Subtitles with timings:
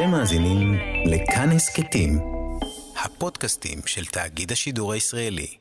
[0.00, 0.74] אתם מאזינים
[1.06, 2.18] לכאן הסכתים,
[3.04, 5.56] הפודקאסטים של תאגיד השידור הישראלי.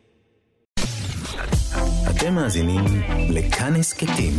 [2.09, 2.85] אתם מאזינים
[3.29, 4.33] לכאן הסכתים,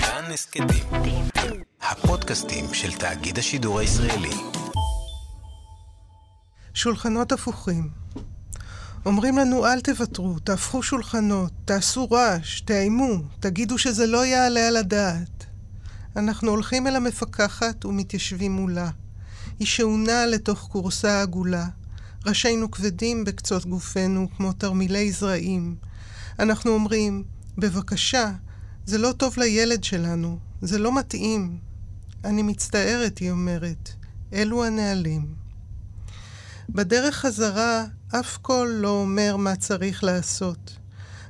[0.00, 0.88] כאן הסכתים,
[1.80, 4.34] הפודקאסטים של תאגיד השידור הישראלי.
[6.74, 7.90] שולחנות הפוכים.
[9.06, 15.44] אומרים לנו אל תוותרו, תהפכו שולחנות, תעשו רעש, תאיימו, תגידו שזה לא יעלה על הדעת.
[16.16, 18.90] אנחנו הולכים אל המפקחת ומתיישבים מולה.
[19.58, 21.66] היא שעונה לתוך כורסה עגולה.
[22.26, 25.76] ראשינו כבדים בקצות גופנו כמו תרמילי זרעים.
[26.38, 27.24] אנחנו אומרים,
[27.58, 28.32] בבקשה,
[28.86, 31.58] זה לא טוב לילד שלנו, זה לא מתאים.
[32.24, 33.90] אני מצטערת, היא אומרת,
[34.32, 35.34] אלו הנהלים.
[36.68, 37.84] בדרך חזרה,
[38.20, 40.76] אף קול לא אומר מה צריך לעשות.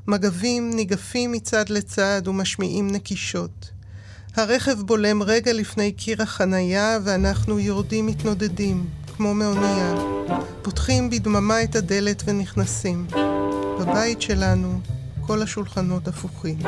[0.06, 3.70] מגבים ניגפים מצד לצד ומשמיעים נקישות.
[4.36, 8.86] הרכב בולם רגע לפני קיר החנייה ואנחנו יורדים מתנודדים,
[9.16, 9.94] כמו מאונייה.
[10.62, 13.06] פותחים בדממה את הדלת ונכנסים.
[13.80, 14.80] בבית שלנו
[15.20, 16.58] כל השולחנות הפוכים.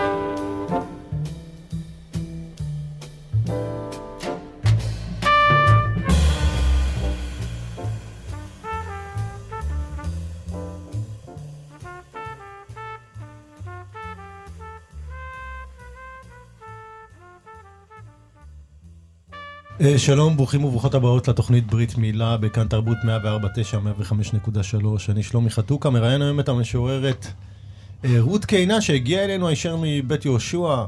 [19.96, 24.86] שלום, ברוכים וברוכות הבאות לתוכנית ברית מילה בכאן תרבות 104.9, 105.3.
[25.08, 27.26] אני שלומי חתוקה, מראיין היום את המשוררת
[28.04, 30.84] אה, רות קינן, שהגיעה אלינו הישר מבית יהושע.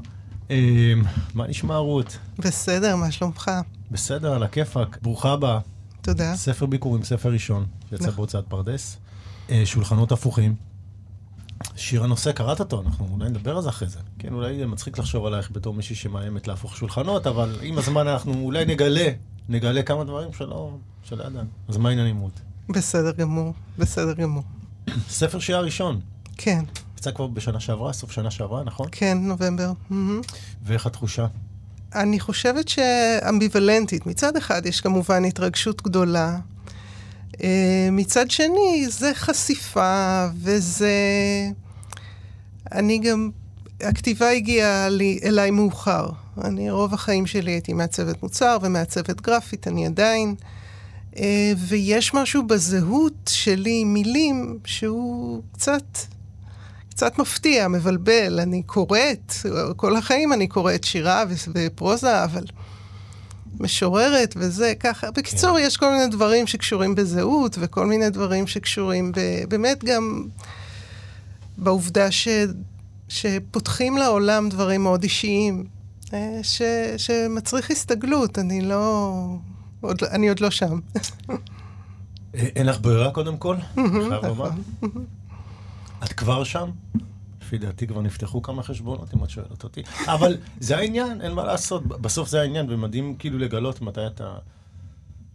[0.50, 0.92] אה,
[1.34, 2.18] מה נשמע, רות?
[2.38, 3.50] בסדר, מה שלומך?
[3.90, 4.98] בסדר, על הכיפאק.
[5.02, 5.58] ברוכה הבאה.
[6.02, 6.36] תודה.
[6.36, 8.16] ספר ביקורים, ספר ראשון, שיצא נכון.
[8.16, 8.98] בהוצאת פרדס.
[9.64, 10.69] שולחנות הפוכים.
[11.80, 13.98] שיר הנושא, קראת אותו, אנחנו אולי נדבר על זה אחרי זה.
[14.18, 18.32] כן, אולי זה מצחיק לחשוב עלייך בתור מישהי שמאיימת להפוך שולחנות, אבל עם הזמן אנחנו
[18.32, 19.08] אולי נגלה,
[19.48, 21.48] נגלה כמה דברים שלא, שלא ידענו.
[21.68, 22.40] אז מה העניינים רות?
[22.68, 24.42] בסדר גמור, בסדר גמור.
[25.08, 26.00] ספר שיר הראשון,
[26.36, 26.64] כן,
[26.98, 28.88] יצא כבר בשנה שעברה, סוף שנה שעברה, נכון?
[28.92, 29.72] כן, נובמבר.
[30.64, 31.26] ואיך התחושה?
[31.94, 34.06] אני חושבת שאמביוולנטית.
[34.06, 36.38] מצד אחד יש כמובן התרגשות גדולה.
[37.42, 40.92] אה, מצד שני, זה חשיפה, וזה...
[42.72, 43.30] אני גם...
[43.82, 46.08] הכתיבה הגיעה לי, אליי מאוחר.
[46.44, 50.34] אני רוב החיים שלי הייתי מעצבת מוצר ומעצבת גרפית, אני עדיין.
[51.16, 55.98] אה, ויש משהו בזהות שלי עם מילים שהוא קצת,
[56.90, 58.40] קצת מפתיע, מבלבל.
[58.40, 59.32] אני קוראת,
[59.76, 62.44] כל החיים אני קוראת שירה ופרוזה, אבל
[63.60, 65.10] משוררת וזה, ככה.
[65.10, 69.20] בקיצור, יש כל מיני דברים שקשורים בזהות, וכל מיני דברים שקשורים ב...
[69.48, 70.26] באמת גם
[71.60, 72.28] בעובדה ש...
[73.08, 75.66] שפותחים לעולם דברים מאוד אישיים,
[76.12, 76.62] אה, ש...
[76.96, 79.14] שמצריך הסתגלות, אני לא...
[79.80, 80.02] עוד...
[80.02, 80.78] לא- אני עוד לא שם.
[81.30, 81.34] אה,
[82.34, 83.56] אין לך ברירה קודם כל?
[84.08, 84.50] חייב לומר.
[86.04, 86.70] את כבר שם?
[87.42, 89.82] לפי דעתי כבר נפתחו כמה חשבונות, אם את שואלת אותי.
[90.06, 91.86] אבל זה העניין, אין מה לעשות.
[91.86, 94.34] בסוף זה העניין, ומדהים כאילו לגלות מתי אתה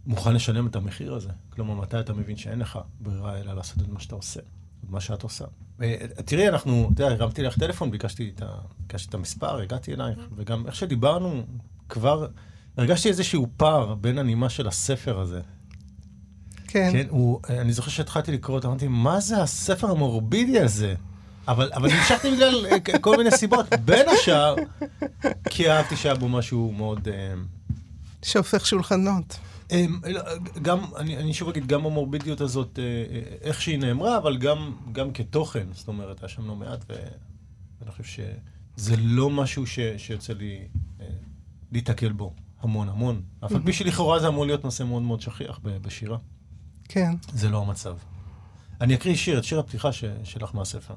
[0.06, 1.30] מוכן לשלם את המחיר הזה.
[1.50, 4.40] כלומר, מתי אתה מבין שאין לך ברירה אלא לעשות את מה שאתה עושה,
[4.88, 5.44] מה שאת עושה.
[5.82, 8.46] אה, תראי, אנחנו, אתה יודע, הרמתי לך טלפון, ביקשתי את, ה,
[8.78, 11.42] ביקשתי את המספר, הגעתי אלייך, וגם איך שדיברנו,
[11.88, 12.26] כבר
[12.76, 15.40] הרגשתי איזשהו פער בין הנימה של הספר הזה.
[16.66, 16.88] כן.
[16.92, 20.94] כן, הוא, אני זוכר שהתחלתי לקרוא אותו, אמרתי, מה זה הספר המורבידי הזה?
[21.48, 24.54] אבל, אבל המשכתי בגלל אה, כל מיני סיבות, בין השאר,
[25.50, 27.08] כי אהבתי שהיה בו משהו מאוד...
[27.08, 27.34] אה,
[28.22, 29.38] שהופך שולחנות.
[29.70, 30.20] אה, לא,
[30.62, 34.76] גם, אני, אני שוב אגיד, גם המורבידיות הזאת, אה, אה, איך שהיא נאמרה, אבל גם,
[34.92, 38.22] גם כתוכן, זאת אומרת, היה שם לא מעט, ואני חושב
[38.76, 40.68] שזה לא משהו ש, שיוצא לי
[41.00, 41.06] אה,
[41.72, 43.22] להיתקל בו המון המון.
[43.44, 46.18] אף על פי שלכאורה זה אמור להיות נושא מאוד מאוד שכיח בשירה.
[46.88, 47.14] כן.
[47.32, 47.96] זה לא המצב.
[48.80, 50.04] אני אקריא שיר, את שיר הפתיחה ש...
[50.24, 50.94] שלך מהספר.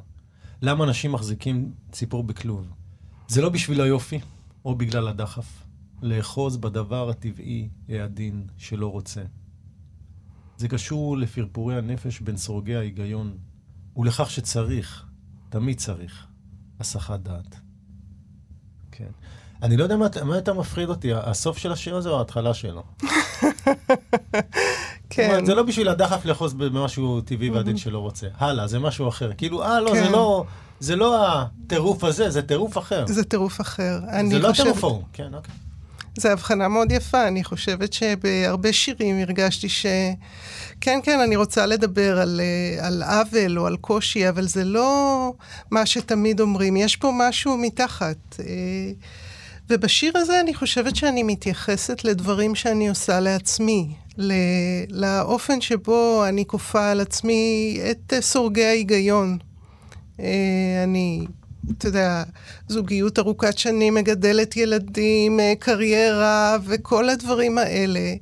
[0.62, 2.70] למה אנשים מחזיקים ציפור בכלוב?
[3.28, 4.20] זה לא בשביל היופי,
[4.66, 5.69] או בגלל הדחף.
[6.02, 9.22] לאחוז בדבר הטבעי העדין שלא רוצה.
[10.58, 13.38] זה קשור לפרפורי הנפש בין סורגי ההיגיון,
[13.98, 15.06] ולכך שצריך,
[15.50, 16.26] תמיד צריך,
[16.80, 17.56] הסחת דעת.
[18.92, 19.10] כן.
[19.64, 22.84] אני לא יודע מה, מה יותר מפחיד אותי, הסוף של השיר הזה או ההתחלה שלו?
[25.10, 25.30] זאת כן.
[25.30, 28.28] אומרת, זה לא בשביל הדחף לאחוז במשהו טבעי ועדין שלא רוצה.
[28.38, 29.32] הלאה, זה משהו אחר.
[29.38, 30.12] כאילו, אה, לא, זה כן.
[30.12, 30.46] לא...
[30.80, 33.06] זה לא הטירוף הזה, זה טירוף אחר.
[33.08, 34.00] זה טירוף אחר.
[34.06, 35.04] זה אני לא חושבת- טירוף ההוא.
[35.14, 35.54] כן, אוקיי.
[36.18, 39.86] זו הבחנה מאוד יפה, אני חושבת שבהרבה שירים הרגשתי ש...
[40.82, 45.34] כן, כן, אני רוצה לדבר על, אה, על עוול או על קושי, אבל זה לא
[45.72, 48.18] מה שתמיד אומרים, יש פה משהו מתחת.
[48.40, 48.46] אה,
[49.70, 53.88] ובשיר הזה אני חושבת שאני מתייחסת לדברים שאני עושה לעצמי,
[54.90, 59.38] לאופן שבו אני כופה על עצמי את אה, סורגי ההיגיון.
[60.84, 61.26] אני,
[61.78, 62.24] אתה יודע,
[62.68, 68.14] זוגיות ארוכת שנים, מגדלת ילדים, אה, קריירה וכל הדברים האלה.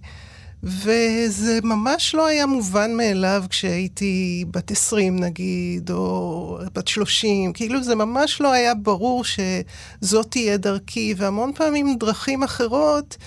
[0.63, 7.95] וזה ממש לא היה מובן מאליו כשהייתי בת 20 נגיד, או בת 30, כאילו זה
[7.95, 13.17] ממש לא היה ברור שזאת תהיה דרכי, והמון פעמים דרכים אחרות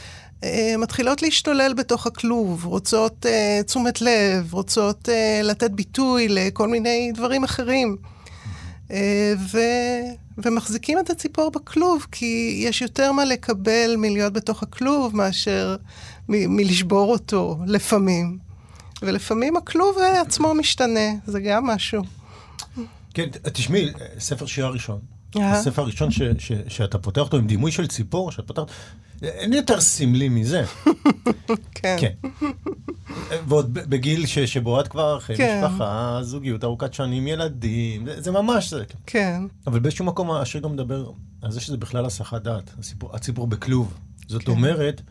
[0.45, 7.13] אה, מתחילות להשתולל בתוך הכלוב, רוצות אה, תשומת לב, רוצות אה, לתת ביטוי לכל מיני
[7.15, 7.97] דברים אחרים.
[9.53, 9.59] ו...
[10.39, 15.77] ומחזיקים את הציפור בכלוב, כי יש יותר מה לקבל מלהיות בתוך הכלוב מאשר
[16.29, 18.39] מ- מלשבור אותו, לפעמים.
[19.03, 22.03] ולפעמים הכלוב עצמו משתנה, זה גם משהו.
[23.15, 23.89] כן, תשמעי,
[24.19, 25.20] ספר שירה ראשון.
[25.37, 28.67] הספר הראשון ש, ש, שאתה פותח אותו עם דימוי של ציפור, שאת פותחת...
[29.23, 30.65] אין יותר סמלי מזה.
[31.75, 31.97] כן.
[32.01, 32.13] כן.
[33.49, 35.63] ועוד בגיל ש, שבו את כבר אחרי כן.
[35.65, 38.85] משפחה, זוגיות ארוכת שנים, ילדים, זה, זה ממש זה.
[39.07, 41.11] כן, אבל באיזשהו מקום השיר גם מדבר
[41.43, 43.95] על זה שזה בכלל הסחת דעת, הסיפור, הציפור בכלוב.
[44.29, 44.51] זאת כן.
[44.51, 45.03] אומרת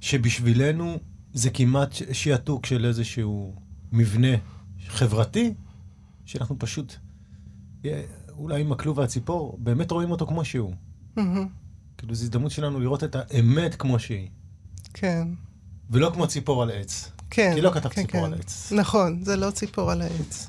[0.00, 0.98] שבשבילנו
[1.34, 3.54] זה כמעט ש- שעתוק של איזשהו
[3.92, 4.28] מבנה
[4.88, 5.54] חברתי,
[6.26, 6.94] שאנחנו פשוט,
[7.84, 8.02] אה,
[8.38, 10.74] אולי עם הכלוב והציפור, באמת רואים אותו כמו שהוא.
[11.98, 14.28] כאילו זו הזדמנות שלנו לראות את האמת כמו שהיא,
[14.94, 15.28] כן.
[15.90, 17.10] ולא כמו ציפור על עץ.
[17.30, 17.52] כן.
[17.54, 18.32] כי לא כתבת כן, ציפור כן.
[18.32, 18.72] על עץ.
[18.72, 20.48] נכון, זה לא ציפור על העץ.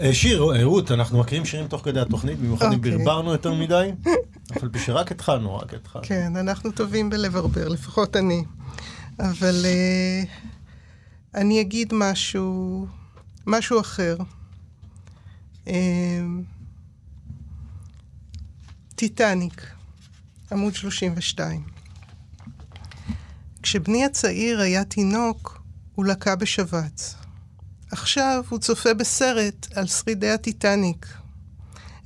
[0.00, 2.98] אה, שיר, אה, רות, אנחנו מכירים שירים תוך כדי התוכנית, במיוחד אם אוקיי.
[2.98, 3.90] ברברנו יותר מדי,
[4.52, 6.04] אף על פי שרק התחלנו, רק התחלנו.
[6.04, 8.44] כן, אנחנו טובים בלברבר, לפחות אני.
[9.18, 10.28] אבל uh,
[11.34, 12.86] אני אגיד משהו,
[13.46, 14.16] משהו אחר.
[15.66, 15.70] Uh,
[18.94, 19.66] טיטניק,
[20.52, 21.62] עמוד 32.
[23.62, 25.62] כשבני הצעיר היה תינוק,
[25.94, 27.14] הוא לקה בשבץ.
[27.90, 31.06] עכשיו הוא צופה בסרט על שרידי הטיטניק.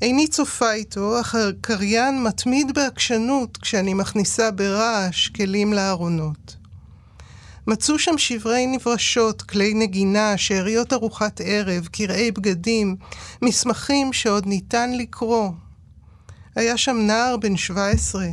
[0.03, 6.57] איני צופה איתו, אך הקריין מתמיד בעקשנות כשאני מכניסה ברעש כלים לארונות.
[7.67, 12.97] מצאו שם שברי נברשות, כלי נגינה, שאריות ארוחת ערב, קרעי בגדים,
[13.43, 15.51] מסמכים שעוד ניתן לקרוא.
[16.57, 18.27] היה שם נער בן 17.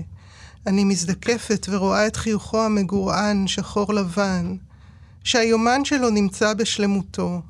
[0.67, 4.55] אני מזדקפת ורואה את חיוכו המגורען, שחור לבן,
[5.23, 7.41] שהיומן שלו נמצא בשלמותו.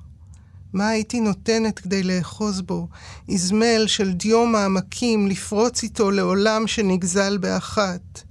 [0.73, 2.87] מה הייתי נותנת כדי לאחוז בו?
[3.29, 8.21] איזמל של דיו מעמקים, לפרוץ איתו לעולם שנגזל באחת.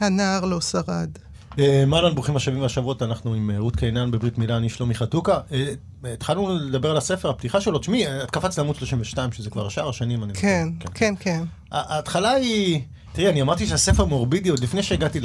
[0.00, 1.10] הנער לא שרד.
[1.58, 5.40] אה, אהלן, ברוכים השבים והשבועות, אנחנו עם אה, רות קינן בברית מילה, אני שלומי חתוקה.
[5.52, 5.64] אה,
[6.04, 9.66] אה, התחלנו לדבר על הספר, הפתיחה שלו, תשמעי, אה, את קפצת לעמוד 32, שזה כבר
[9.66, 10.88] השאר השנים, אני כן, מבין.
[10.94, 11.42] כן, כן.
[11.72, 12.80] ה- ההתחלה היא...
[13.12, 15.20] תראי, אני אמרתי שהספר מורבידי עוד לפני שהגעתי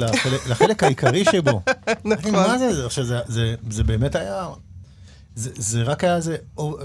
[0.48, 1.60] לחלק, העיקרי שבו.
[2.04, 2.32] נכון.
[2.32, 2.86] מה זה?
[2.86, 3.04] עכשיו,
[3.70, 4.48] זה, באמת היה...
[5.36, 6.36] זה, רק היה איזה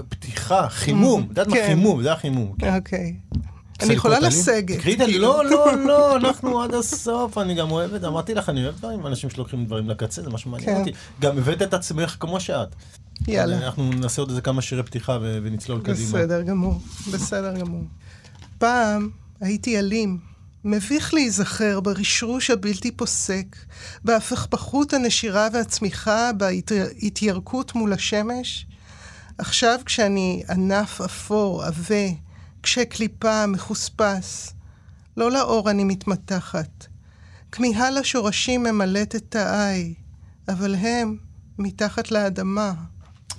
[0.08, 1.66] פתיחה, חימום, את יודעת מה כן.
[1.66, 2.52] חימום, זה החימום.
[2.58, 2.76] כן.
[2.76, 3.14] אוקיי.
[3.82, 4.20] אני יכולה?
[4.20, 4.78] לסגת.
[4.78, 4.82] ה...
[4.82, 5.22] כאילו.
[5.22, 9.30] לא, לא, לא, אנחנו עד הסוף, אני גם אוהבת, אמרתי לך, אני אוהב דברים, אנשים
[9.30, 10.80] שלוקחים דברים לקצה, זה משהו מעניין כן.
[10.80, 10.92] אותי.
[11.20, 12.68] גם הבאת את עצמך כמו שאת.
[13.28, 13.56] יאללה.
[13.56, 16.08] אנחנו נעשה עוד איזה כמה שירי פתיחה ונצלול קדימה.
[16.08, 16.80] בסדר גמור,
[17.12, 17.82] בסדר גמור.
[18.58, 19.10] פעם
[19.40, 20.28] הייתי אלים.
[20.64, 23.56] מביך להיזכר ברשרוש הבלתי פוסק,
[24.04, 28.66] בהפכפכות הנשירה והצמיחה, בהתיירקות מול השמש.
[29.38, 32.06] עכשיו כשאני ענף אפור, עבה,
[32.60, 34.54] קשה קליפה, מחוספס,
[35.16, 36.86] לא לאור אני מתמתחת.
[37.52, 39.94] כמיהה לשורשים ממלאת את תאי,
[40.48, 41.16] אבל הם
[41.58, 42.72] מתחת לאדמה.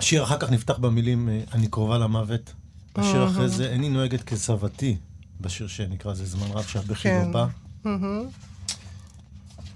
[0.00, 2.52] שיר אחר כך נפתח במילים אה, "אני קרובה למוות".
[2.96, 4.96] השיר אחרי זה "איני נוהגת כסבתי",
[5.40, 7.22] בשיר שנקרא "זה זמן רב שאת בכי כן.
[7.26, 7.46] לא בא".
[7.84, 8.24] מהמם.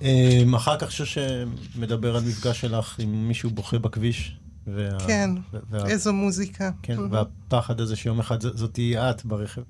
[0.03, 4.37] אה, אחר כך שיר שמדבר על מפגש שלך עם מישהו בוכה בכביש.
[4.67, 5.31] וה- כן,
[5.71, 6.71] וה- איזו מוזיקה.
[6.83, 9.63] כן, והפחד הזה שיום אחד ז- זאת תהיה את ברכב.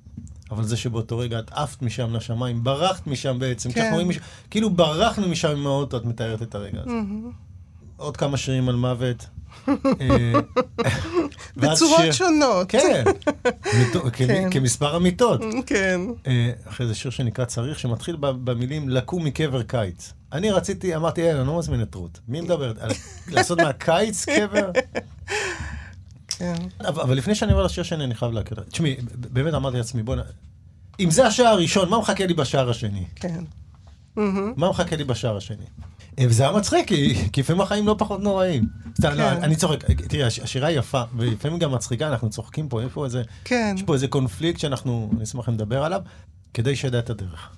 [0.50, 3.72] אבל זה שבאותו רגע את עפת משם לשמיים, ברחת משם בעצם.
[3.72, 3.90] כן.
[3.92, 6.94] רואים מישהו, כאילו ברחנו משם עם האוטו, את מתארת את הרגע הזה.
[7.96, 9.26] עוד כמה שירים על מוות.
[9.68, 10.32] אה,
[11.56, 12.68] בצורות שונות.
[12.68, 13.04] כן,
[14.12, 14.48] כן.
[14.50, 15.40] כמספר המיטות.
[15.66, 16.00] כן.
[16.26, 20.12] אה, אחרי זה שיר שנקרא צריך, שמתחיל במילים לקום מקבר קיץ.
[20.34, 22.20] אני רציתי, אמרתי, אין, אני לא מזמין את רות.
[22.28, 22.78] מי מדברת?
[22.78, 22.90] על-
[23.28, 24.70] לעשות מהקיץ קבר?
[26.28, 26.54] כן.
[26.80, 28.58] אבל אבל לפני שאני עובר לשיר שני, אני חייב להכיר.
[28.68, 30.22] תשמעי, באמת אמרתי לעצמי, בוא'נה,
[31.00, 33.04] אם זה השער הראשון, מה מחכה לי בשער השני?
[33.16, 33.44] כן.
[34.56, 35.64] מה מחכה לי בשער השני?
[36.18, 36.88] אה, וזה היה מצחיק,
[37.32, 38.68] כי לפעמים החיים לא פחות נוראים.
[38.98, 39.42] סתם, לא, כן.
[39.42, 39.84] אני צוחק.
[39.90, 43.22] תראי, הש- השירה יפה, ולפעמים גם מצחיקה, אנחנו צוחקים פה, יש פה איזה...
[43.44, 43.74] כן.
[43.76, 46.00] יש פה איזה קונפליקט שאנחנו נשמח לדבר עליו,
[46.54, 47.50] כדי שידע את הדרך.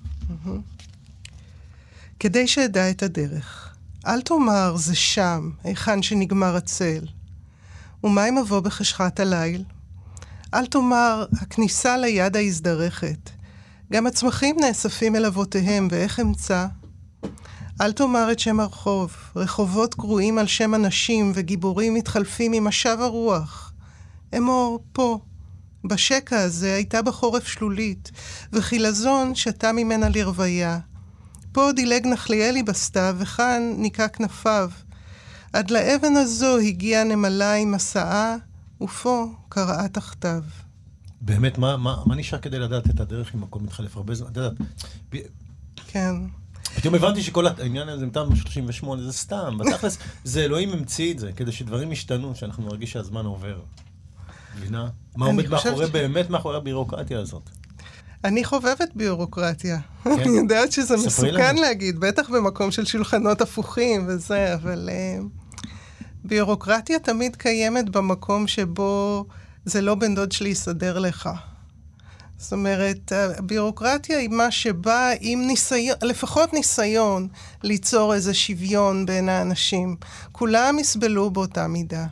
[2.19, 3.75] כדי שאדע את הדרך.
[4.07, 7.05] אל תאמר זה שם, היכן שנגמר הצל.
[8.03, 9.63] ומה אם אבוא בחשכת הליל?
[10.53, 13.29] אל תאמר, הכניסה ליד ההזדרכת.
[13.93, 16.65] גם הצמחים נאספים אל אבותיהם, ואיך אמצא?
[17.81, 23.73] אל תאמר את שם הרחוב, רחובות קרויים על שם אנשים, וגיבורים מתחלפים ממשב הרוח.
[24.37, 25.19] אמור, פה,
[25.85, 28.11] בשקע הזה הייתה בחורף שלולית,
[28.53, 30.79] וחילזון שתה ממנה לרוויה.
[31.57, 34.69] פה דילג נחליאלי בסתיו, וכאן ניקה כנפיו.
[35.53, 38.35] עד לאבן הזו הגיעה נמלה עם מסעה,
[38.81, 40.43] ופה קראה תחתיו.
[41.21, 44.27] באמת, מה, מה, מה נשאר כדי לדעת את הדרך אם הכל מתחלף הרבה זמן?
[44.31, 44.53] את יודעת,
[45.87, 46.15] כן.
[46.75, 51.31] פתאום הבנתי שכל העניין הזה מטעם 38 זה סתם, בתכלס זה אלוהים המציא את זה,
[51.31, 53.59] כדי שדברים ישתנו, שאנחנו נרגיש שהזמן עובר.
[54.57, 54.89] מבינה?
[55.15, 57.49] מה עומד מאחורי, ש- באמת מאחורי הבירוקרטיה הזאת?
[58.23, 59.79] אני חובבת ביורוקרטיה.
[60.05, 61.61] אני יודעת שזה מסוכן לנו.
[61.61, 65.67] להגיד, בטח במקום של שולחנות הפוכים וזה, אבל uh,
[66.23, 69.25] ביורוקרטיה תמיד קיימת במקום שבו
[69.65, 71.29] זה לא בן דוד שלי יסדר לך.
[72.37, 77.27] זאת אומרת, הביורוקרטיה היא מה שבא עם ניסיון, לפחות ניסיון
[77.63, 79.95] ליצור איזה שוויון בין האנשים.
[80.31, 82.05] כולם יסבלו באותה מידה.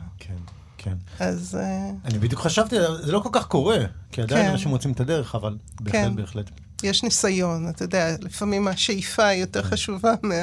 [0.86, 1.24] כן, כן.
[1.24, 3.78] אז אה, אני בדיוק חשבתי, זה לא כל כך קורה,
[4.12, 4.50] כי עדיין כן.
[4.50, 6.16] אנשים מוצאים את הדרך, אבל בהחלט, כן.
[6.16, 6.50] בהחלט.
[6.82, 10.34] יש ניסיון, אתה יודע, לפעמים השאיפה היא יותר חשובה מה...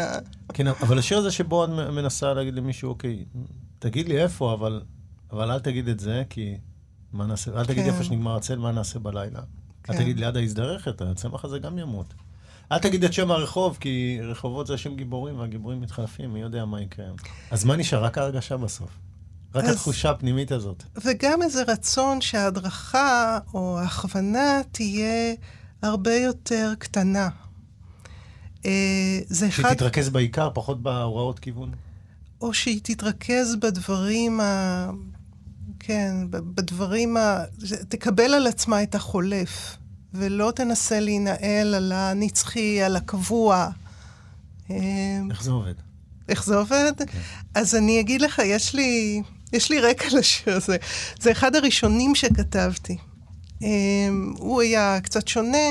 [0.54, 3.26] כן, אבל השיר הזה שבו את מנסה להגיד למישהו, אוקיי,
[3.80, 4.82] תגיד לי איפה, אבל,
[5.32, 6.58] אבל אל תגיד את זה, כי
[7.14, 7.90] מה נעשה, אל תגיד כן.
[7.90, 9.40] איפה שנגמר הצל, מה נעשה בלילה.
[9.84, 9.94] כן.
[9.94, 12.14] אל תגיד ליד ההזדרכת, הצמח הזה גם ימות.
[12.72, 16.82] אל תגיד את שם הרחוב, כי רחובות זה שם גיבורים, והגיבורים מתחלפים, מי יודע מה
[16.82, 17.06] יקרה.
[17.52, 18.04] אז מה נשאר?
[18.04, 18.90] רק ההרגשה בסוף.
[19.56, 20.84] רק אז- התחושה הפנימית הזאת.
[21.04, 25.34] וגם איזה רצון שההדרכה או ההכוונה תהיה
[25.82, 27.30] הרבה יותר קטנה.
[28.66, 31.72] אה, זה אחד, שתתרכז בעיקר, פחות בהוראות כיוון.
[32.42, 34.90] או שהיא תתרכז בדברים ה...
[35.80, 37.44] כן, בדברים ה...
[37.90, 39.78] תקבל על עצמה את החולף,
[40.14, 43.70] ולא תנסה להינעל על הנצחי, על הקבוע.
[44.72, 44.78] אה,
[45.30, 45.74] איך זה עובד?
[46.30, 46.92] איך זה עובד?
[47.08, 47.20] כן.
[47.56, 49.22] אז אני אגיד לך, יש לי,
[49.54, 50.78] יש לי רקע לשיר הזה.
[51.20, 52.98] זה אחד הראשונים שכתבתי.
[53.62, 55.68] אמ, הוא היה קצת שונה,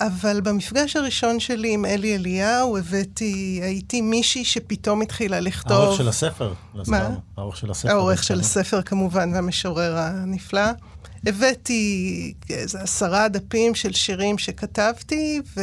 [0.00, 5.72] אבל במפגש הראשון שלי עם אלי אליהו הבאתי, הייתי מישהי שפתאום התחילה לכתוב.
[5.72, 6.52] העורך של הספר.
[6.74, 7.10] לא מה?
[7.36, 7.90] העורך של הספר.
[7.90, 8.40] העורך של.
[8.40, 10.70] הספר כמובן, והמשורר הנפלא.
[11.26, 15.60] הבאתי איזה עשרה דפים של שירים שכתבתי, ו...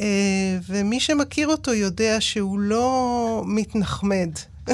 [0.00, 4.30] אה, ומי שמכיר אותו יודע שהוא לא מתנחמד.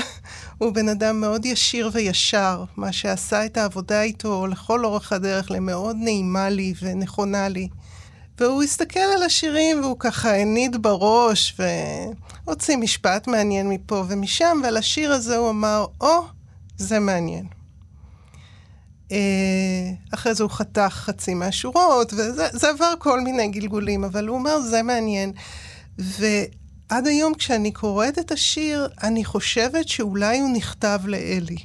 [0.60, 5.96] הוא בן אדם מאוד ישיר וישר, מה שעשה את העבודה איתו לכל אורך הדרך למאוד
[6.00, 7.68] נעימה לי ונכונה לי.
[8.38, 11.60] והוא הסתכל על השירים והוא ככה הניד בראש
[12.46, 16.22] והוציא משפט מעניין מפה ומשם, ועל השיר הזה הוא אמר, או,
[16.76, 17.46] זה מעניין.
[19.12, 24.36] אה, אחרי זה הוא חתך חצי מהשורות, וזה זה עבר כל מיני גלגולים, אבל הוא
[24.36, 25.32] אומר, זה מעניין.
[26.90, 31.56] ועד היום כשאני קוראת את השיר, אני חושבת שאולי הוא נכתב לאלי.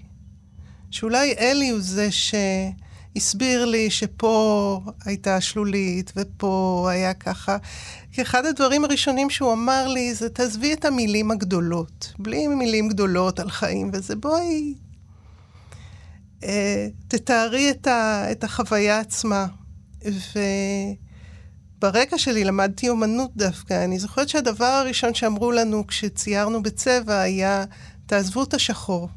[0.92, 7.58] שאולי אלי הוא זה שהסביר לי שפה הייתה שלולית, ופה היה ככה.
[8.12, 12.14] כי אחד הדברים הראשונים שהוא אמר לי זה, תעזבי את המילים הגדולות.
[12.20, 14.74] בלי מילים גדולות על חיים, וזה בואי...
[16.44, 19.46] אה, תתארי את, ה, את החוויה עצמה.
[21.90, 23.86] וברקע שלי למדתי אומנות דווקא.
[23.86, 27.66] אני זוכרת שהדבר הראשון שאמרו לנו כשציירנו בצבע היה,
[28.06, 29.10] תעזבו את השחור.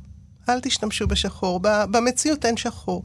[0.48, 1.60] אל תשתמשו בשחור.
[1.62, 3.02] במציאות אין שחור.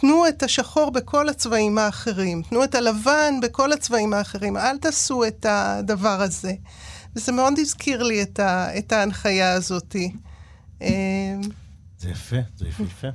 [0.00, 2.42] תנו את השחור בכל הצבעים האחרים.
[2.42, 4.56] תנו את הלבן בכל הצבעים האחרים.
[4.56, 6.52] אל תעשו את הדבר הזה.
[7.16, 10.12] וזה מאוד הזכיר לי את, ה, את ההנחיה הזאתי.
[10.82, 10.88] אה,
[11.98, 13.08] זה יפה, זה יפהפה.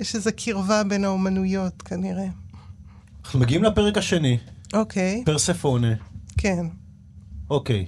[0.00, 2.41] יש איזו קרבה בין האומנויות, כנראה.
[3.24, 4.38] אנחנו מגיעים לפרק השני,
[4.72, 5.92] אוקיי, פרספונה.
[6.38, 6.66] כן.
[7.50, 7.86] אוקיי.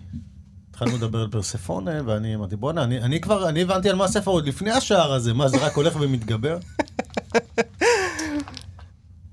[0.71, 4.31] התחלנו לדבר על פרספונה, ואני אמרתי, בואנה, אני, אני כבר, אני הבנתי על מה הספר
[4.31, 6.59] עוד לפני השער הזה, מה, זה רק הולך ומתגבר?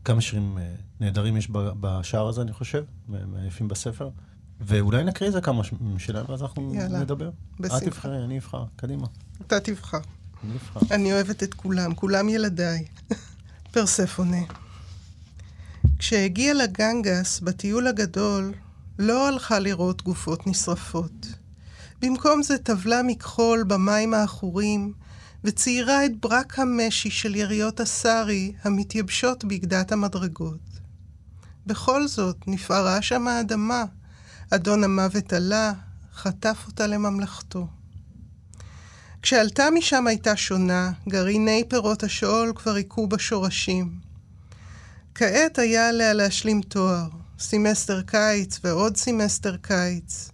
[0.06, 0.64] כמה שירים אה,
[1.00, 4.10] נהדרים יש בשער הזה, אני חושב, מ- מהיפים בספר.
[4.62, 5.62] ואולי נקריא איזה כמה
[5.98, 7.30] שלהם, ואז אנחנו יאללה, נדבר.
[7.60, 7.78] בשמחה.
[7.78, 9.08] את תבחרי, אני אבחר, קדימה.
[9.48, 10.00] אתה תבחר.
[10.44, 10.96] אני אבחר.
[10.96, 12.86] אני אוהבת את כולם, כולם ילדיי.
[13.74, 14.38] פרספונה.
[16.02, 18.54] כשהגיעה לגנגס בטיול הגדול,
[19.00, 21.28] לא הלכה לראות גופות נשרפות.
[22.00, 24.94] במקום זה טבלה מכחול במים העכורים,
[25.44, 30.60] וציירה את ברק המשי של יריות הסארי המתייבשות בגדת המדרגות.
[31.68, 33.86] בכל זאת, נפערה שם האדמה.
[34.50, 35.74] אדון המוות עלה,
[36.14, 37.68] חטף אותה לממלכתו.
[39.22, 44.11] כשעלתה משם הייתה שונה, גרעיני פירות השאול כבר היכו בשורשים.
[45.16, 47.08] כעת היה עליה להשלים תואר,
[47.40, 50.30] סמסטר קיץ ועוד סמסטר קיץ.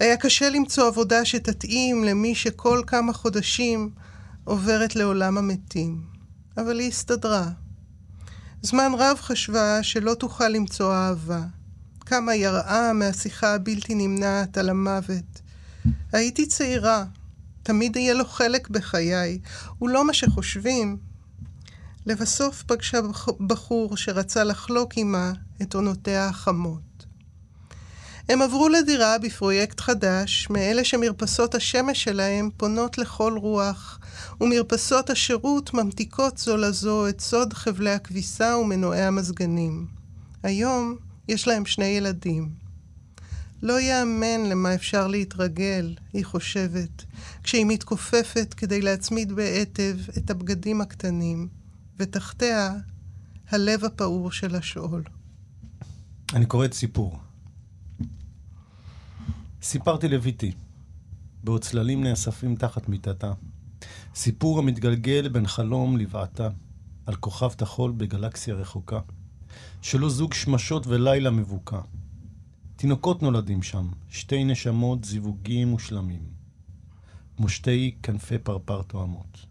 [0.00, 3.90] היה קשה למצוא עבודה שתתאים למי שכל כמה חודשים
[4.44, 6.02] עוברת לעולם המתים.
[6.56, 7.48] אבל היא הסתדרה.
[8.62, 11.42] זמן רב חשבה שלא תוכל למצוא אהבה.
[12.00, 15.40] כמה יראה מהשיחה הבלתי נמנעת על המוות.
[16.12, 17.04] הייתי צעירה,
[17.62, 19.38] תמיד יהיה לו חלק בחיי,
[19.78, 21.05] הוא לא מה שחושבים.
[22.06, 22.98] לבסוף פגשה
[23.46, 25.32] בחור שרצה לחלוק עמה
[25.62, 27.06] את עונותיה החמות.
[28.28, 34.00] הם עברו לדירה בפרויקט חדש, מאלה שמרפסות השמש שלהם פונות לכל רוח,
[34.40, 39.86] ומרפסות השירות ממתיקות זו לזו את סוד חבלי הכביסה ומנועי המזגנים.
[40.42, 40.96] היום
[41.28, 42.50] יש להם שני ילדים.
[43.62, 47.04] לא יאמן למה אפשר להתרגל, היא חושבת,
[47.42, 51.48] כשהיא מתכופפת כדי להצמיד בעטב את הבגדים הקטנים,
[51.98, 52.74] ותחתיה
[53.48, 55.04] הלב הפעור של השאול.
[56.34, 57.18] אני קורא את סיפור.
[59.62, 60.52] סיפרתי לביתי,
[61.44, 63.32] בעוד צללים נאספים תחת מיטתה.
[64.14, 66.48] סיפור המתגלגל בין חלום לבעתה,
[67.06, 69.00] על כוכב תחול בגלקסיה רחוקה,
[69.82, 71.80] שלו זוג שמשות ולילה מבוקע.
[72.76, 76.22] תינוקות נולדים שם, שתי נשמות זיווגים מושלמים,
[77.36, 79.46] כמו שתי כנפי פרפר תואמות.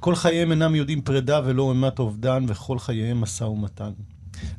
[0.00, 3.92] כל חייהם אינם יודעים פרידה ולא אימת אובדן, וכל חייהם משא ומתן.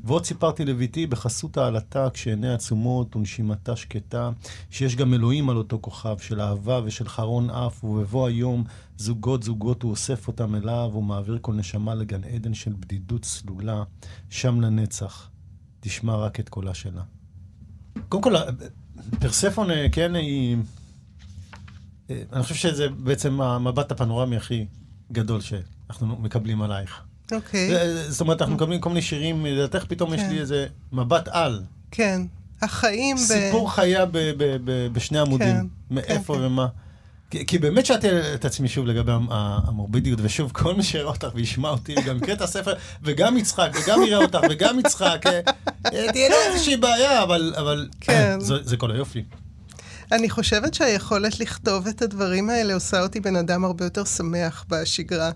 [0.04, 4.30] ועוד סיפרתי לביתי בחסות העלתה, כשעיני עצומות ונשימתה שקטה,
[4.70, 8.64] שיש גם אלוהים על אותו כוכב של אהבה ושל חרון אף, ובבוא היום
[8.98, 13.84] זוגות זוגות הוא אוסף אותם אליו, ומעביר כל נשמה לגן עדן של בדידות צלולה,
[14.30, 15.30] שם לנצח,
[15.80, 17.02] תשמע רק את קולה שלה.
[18.10, 18.34] קודם כל,
[19.20, 20.58] פרספון, כן, היא...
[22.10, 24.66] אני חושב שזה בעצם המבט הפנורמי הכי
[25.12, 27.02] גדול שאנחנו מקבלים עלייך.
[27.32, 27.70] אוקיי.
[28.10, 30.38] זאת אומרת, אנחנו מקבלים כל מיני שירים, לדעתך פתאום יש לי כן.
[30.38, 31.64] איזה מבט על.
[31.92, 32.22] כן,
[32.62, 33.20] החיים ב...
[33.20, 35.56] סיפור חיה ב- ב- ב- בשני עמודים.
[35.56, 35.66] כן,
[35.96, 36.46] מאיפה כן, כן.
[36.46, 36.68] ומה.
[37.30, 41.70] כי- כי באמת שאלתי את עצמי שוב לגבי המורבידיות, ושוב, כל מי שיראה אותך וישמע
[41.70, 45.40] אותי, וגם יקרא את הספר, וגם יצחק, וגם יראה אותך, וגם יצחק, אה,
[45.86, 48.40] אה, תהיה לו איזושהי בעיה, אבל אבל, כן.
[48.40, 49.24] זה זה כל היופי.
[50.12, 55.32] אני חושבת שהיכולת לכתוב את הדברים האלה עושה אותי בן אדם הרבה יותר שמח בשגרה.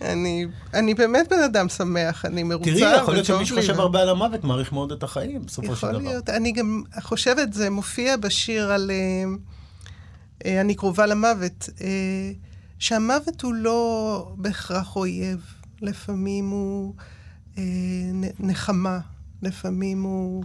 [0.00, 3.78] אני, אני באמת בן אדם שמח, אני מרוצה תראי, יכול להיות וטוב שמי לי, שחושב
[3.78, 5.98] ו- הרבה על המוות מעריך מאוד את החיים, בסופו של יכול דבר.
[5.98, 6.28] להיות.
[6.30, 9.24] אני גם חושבת, זה מופיע בשיר על אה,
[10.46, 12.32] אה, אני קרובה למוות, אה,
[12.78, 15.40] שהמוות הוא לא בהכרח אויב.
[15.82, 16.94] לפעמים הוא
[17.58, 17.62] אה,
[18.40, 18.98] נחמה,
[19.42, 20.44] לפעמים הוא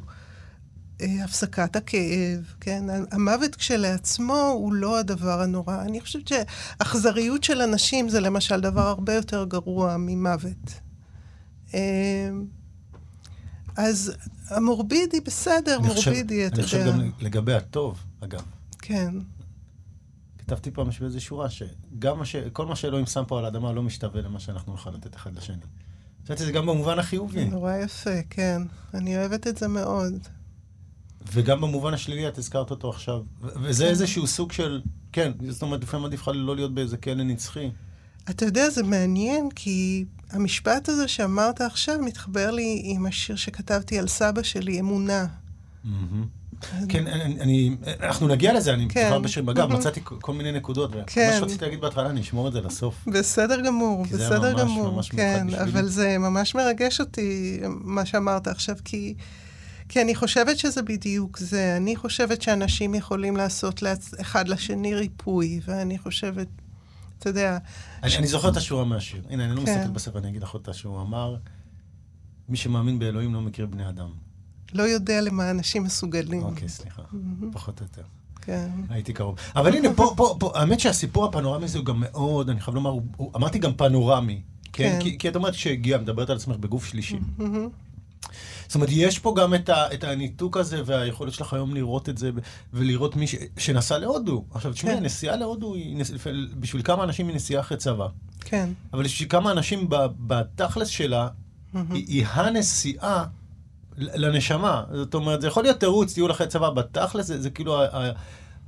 [1.24, 2.84] הפסקת הכאב, כן?
[3.12, 5.82] המוות כשלעצמו הוא לא הדבר הנורא.
[5.82, 10.80] אני חושבת שאכזריות של אנשים זה למשל דבר הרבה יותר גרוע ממוות.
[11.74, 12.30] אה,
[13.78, 14.14] אז
[14.48, 16.92] המורבידי בסדר, מורבידי, אתה אני חושב יודע.
[16.92, 18.42] גם לגבי הטוב, אגב.
[18.82, 19.16] כן,
[20.38, 22.36] כתבתי פעם באיזו שורה, שגם מה ש...
[22.54, 25.56] כל מה שאלוהים שם פה על האדמה לא משתווה למה שאנחנו נוכל לתת אחד לשני.
[26.26, 28.62] חשבתי זה גם במובן החיובי, נורא יפה, כן.
[28.94, 30.14] אני אוהבת את זה מאוד.
[31.34, 33.20] וגם במובן השלילי, את הזכרת אותו עכשיו.
[33.42, 34.82] וזה איזשהו סוג של,
[35.12, 37.70] כן, זאת אומרת, לפעמים עדיף לך לא להיות באיזה כלא נצחי.
[38.30, 44.08] אתה יודע, זה מעניין, כי המשפט הזה שאמרת עכשיו מתחבר לי עם השיר שכתבתי על
[44.08, 45.26] סבא שלי, אמונה.
[46.90, 49.08] כן, אני, אנחנו נגיע לזה, אני כן.
[49.10, 49.80] כבר בשם, אגב, מהמם.
[49.80, 51.36] מצאתי כל מיני נקודות, ומה כן.
[51.40, 52.96] שרציתי להגיד בהתחלה, אני אשמור את זה לסוף.
[53.08, 54.92] בסדר גמור, כי זה היה בסדר ממש גמור.
[54.92, 55.80] ממש כן, מיוחד בשבילי.
[55.80, 59.14] אבל זה ממש מרגש אותי, מה שאמרת עכשיו, כי,
[59.92, 61.78] כי אני חושבת שזה בדיוק זה.
[61.78, 64.14] אני חושבת שאנשים יכולים לעשות לעצ...
[64.22, 66.48] אחד לשני ריפוי, ואני חושבת,
[67.20, 67.58] אתה יודע,
[68.04, 69.24] אני, אני זוכר את השורה מהשיר.
[69.30, 69.78] הנה, אני לא כן.
[69.78, 71.36] מסתכל בספר, אני אגיד לך אותה, שהוא אמר,
[72.50, 74.10] מי שמאמין באלוהים לא מכיר בני אדם.
[74.74, 76.44] לא יודע למה אנשים מסוגלים.
[76.44, 77.02] אוקיי, סליחה,
[77.54, 78.04] פחות או יותר.
[78.42, 78.70] כן.
[78.90, 79.36] הייתי קרוב.
[79.56, 82.90] אבל הנה, פה, פה, פה, האמת שהסיפור הפנורמי הזה הוא גם מאוד, אני חייב לומר,
[82.90, 84.42] הוא, הוא, אמרתי גם פנורמי.
[84.74, 84.90] כן?
[84.90, 85.00] כן.
[85.02, 87.20] כי, כי את אומרת שהגיעה, מדברת על עצמך בגוף שלישי.
[88.72, 92.18] זאת אומרת, יש פה גם את, ה, את הניתוק הזה והיכולת שלך היום לראות את
[92.18, 92.32] זה
[92.74, 94.46] ולראות מי ש, שנסע להודו.
[94.52, 94.98] עכשיו, תשמעי, כן.
[95.04, 96.12] הנסיעה להודו היא, נס-
[96.60, 98.08] בשביל כמה אנשים היא נסיעה אחרי צבא.
[98.40, 98.70] כן.
[98.94, 99.88] אבל בשביל כמה אנשים
[100.28, 101.28] בתכלס שלה,
[101.74, 103.26] היא, היא הנסיעה
[103.98, 104.84] לנשמה.
[104.94, 108.12] זאת אומרת, זה יכול להיות תירוץ, טיול אחרי צבא, בתכלס זה, זה כאילו ה,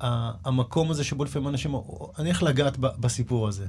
[0.02, 1.76] ה, המקום הזה שבו לפעמים אנשים,
[2.20, 3.66] אני אלך לגעת בסיפור הזה.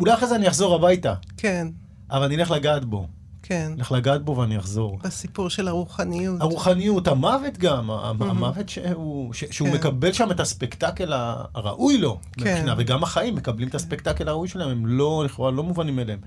[0.00, 1.68] אולי אחרי זה אני אחזור הביתה, כן.
[2.10, 3.06] אבל אני אלך לגעת בו.
[3.48, 3.72] כן.
[3.76, 4.98] לך לגעת בו ואני אחזור.
[5.04, 6.40] בסיפור של הרוחניות.
[6.40, 9.74] הרוחניות, המוות גם, המוות שהוא, ש, שהוא כן.
[9.74, 11.12] מקבל שם את הספקטקל
[11.54, 12.40] הראוי לו, כן.
[12.40, 16.18] מבחינה, וגם החיים מקבלים את הספקטקל הראוי שלהם, הם לא, לכאורה, לא מובנים מאליהם.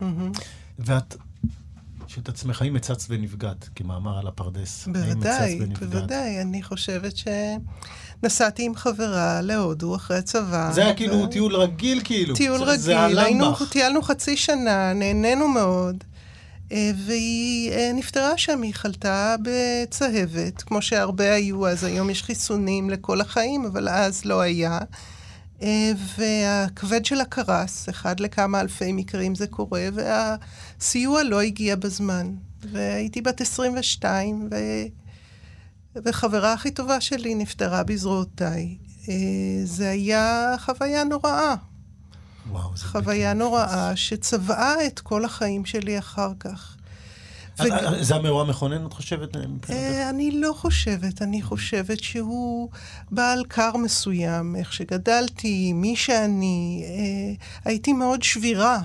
[0.00, 0.32] מהמם.
[0.78, 1.16] ואת,
[2.06, 4.88] שאת עצמך, האם מצץ ונפגעת, כמאמר על הפרדס.
[4.92, 5.58] בוודאי?
[5.80, 6.40] בוודאי.
[6.42, 10.70] אני חושבת שנסעתי עם חברה להודו אחרי הצבא.
[10.72, 12.34] זה היה כאילו ו- טיול רגיל, כאילו.
[12.34, 12.80] טיול זה- רגיל,
[13.16, 13.52] זה היינו.
[13.70, 16.04] טיילנו חצי שנה, נהנינו מאוד.
[16.72, 22.90] אה, והיא אה, נפטרה שם, היא חלתה בצהבת, כמו שהרבה היו אז, היום יש חיסונים
[22.90, 24.78] לכל החיים, אבל אז לא היה.
[25.62, 32.34] אה, והכבד שלה קרס, אחד לכמה אלפי מקרים זה קורה, והסיוע לא הגיע בזמן.
[32.72, 34.56] והייתי בת 22, ו...
[36.04, 38.76] וחברה הכי טובה שלי נפטרה בזרועותיי.
[39.64, 41.54] זה היה חוויה נוראה.
[42.50, 46.76] וואו, זה חוויה נוראה שצבעה את כל החיים שלי אחר כך.
[47.60, 47.82] נתפס.
[47.82, 49.36] ו- אה, אה, זה המאורע המכונן, את חושבת?
[49.36, 49.42] אה?
[49.70, 52.68] אה, אני לא חושבת, אני חושבת שהוא
[53.10, 58.80] בעל קר מסוים, איך שגדלתי, מי שאני, אה, הייתי מאוד שבירה.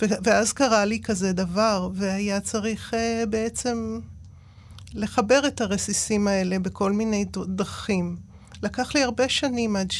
[0.00, 4.00] ואז קרה לי כזה דבר, והיה צריך אה, בעצם
[4.94, 8.16] לחבר את הרסיסים האלה בכל מיני דרכים.
[8.62, 9.90] לקח לי הרבה שנים עד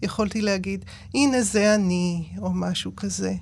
[0.00, 3.34] שיכולתי להגיד, הנה זה אני, או משהו כזה.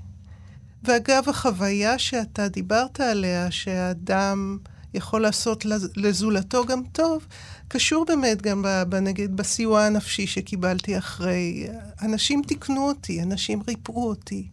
[0.85, 4.59] ואגב, החוויה שאתה דיברת עליה, שהאדם
[4.95, 7.27] יכול לעשות לז- לזולתו גם טוב,
[7.69, 11.67] קשור באמת גם, ב, ב, נגיד, בסיוע הנפשי שקיבלתי אחרי.
[12.03, 14.47] אנשים תיקנו אותי, אנשים ריפאו אותי.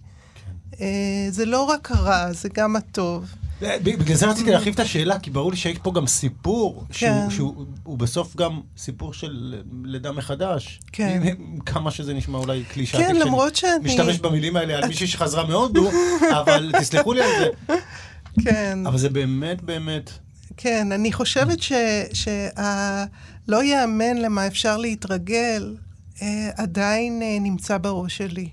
[0.46, 0.52] כן.
[0.84, 3.26] אה, זה לא רק הרע, זה גם הטוב.
[3.62, 7.30] בגלל זה רציתי להרחיב את השאלה, כי ברור לי שיש פה גם סיפור, שהוא- כן.
[7.30, 10.80] שהוא בסוף גם סיפור של לידה מחדש.
[10.92, 11.24] כן.
[11.66, 13.04] כמה שזה נשמע אולי קלישאתי.
[13.04, 13.74] כן, למרות שאני...
[13.84, 15.90] משתמש במילים האלה על מישהי שחזרה מהודו,
[16.42, 17.76] אבל תסלחו לי על זה.
[18.44, 18.80] כן.
[18.88, 20.10] אבל זה באמת באמת...
[20.58, 21.58] כן, אני חושבת.
[22.14, 25.76] שלא ייאמן למה אפשר להתרגל,
[26.22, 28.50] אה, עדיין אה, נמצא בראש שלי.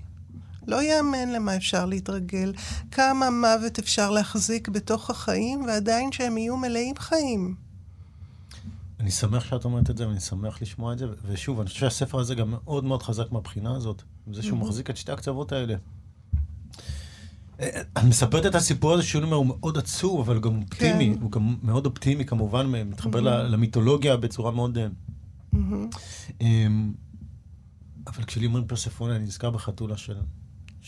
[0.67, 2.53] לא ייאמן למה אפשר להתרגל.
[2.91, 7.55] כמה מוות אפשר להחזיק בתוך החיים, ועדיין שהם יהיו מלאים חיים.
[8.99, 11.05] אני שמח שאת אומרת את זה, ואני שמח לשמוע את זה.
[11.27, 14.89] ושוב, אני חושב שהספר הזה גם מאוד מאוד חזק מהבחינה הזאת, עם זה שהוא מחזיק
[14.89, 15.75] את שתי הקצוות האלה.
[17.59, 21.15] אה, את מספרת את הסיפור הזה שהוא אומר, הוא מאוד עצוב, אבל גם אופטימי.
[21.15, 21.21] כן.
[21.21, 24.77] הוא גם מאוד אופטימי כמובן, מתחבר ל- למיתולוגיה בצורה מאוד...
[24.77, 24.87] אה,
[25.53, 25.89] מהמם.
[26.41, 26.93] אמ,
[28.07, 30.17] אבל כשלי אומרים פרספונה, אני נזכר בחתולה של,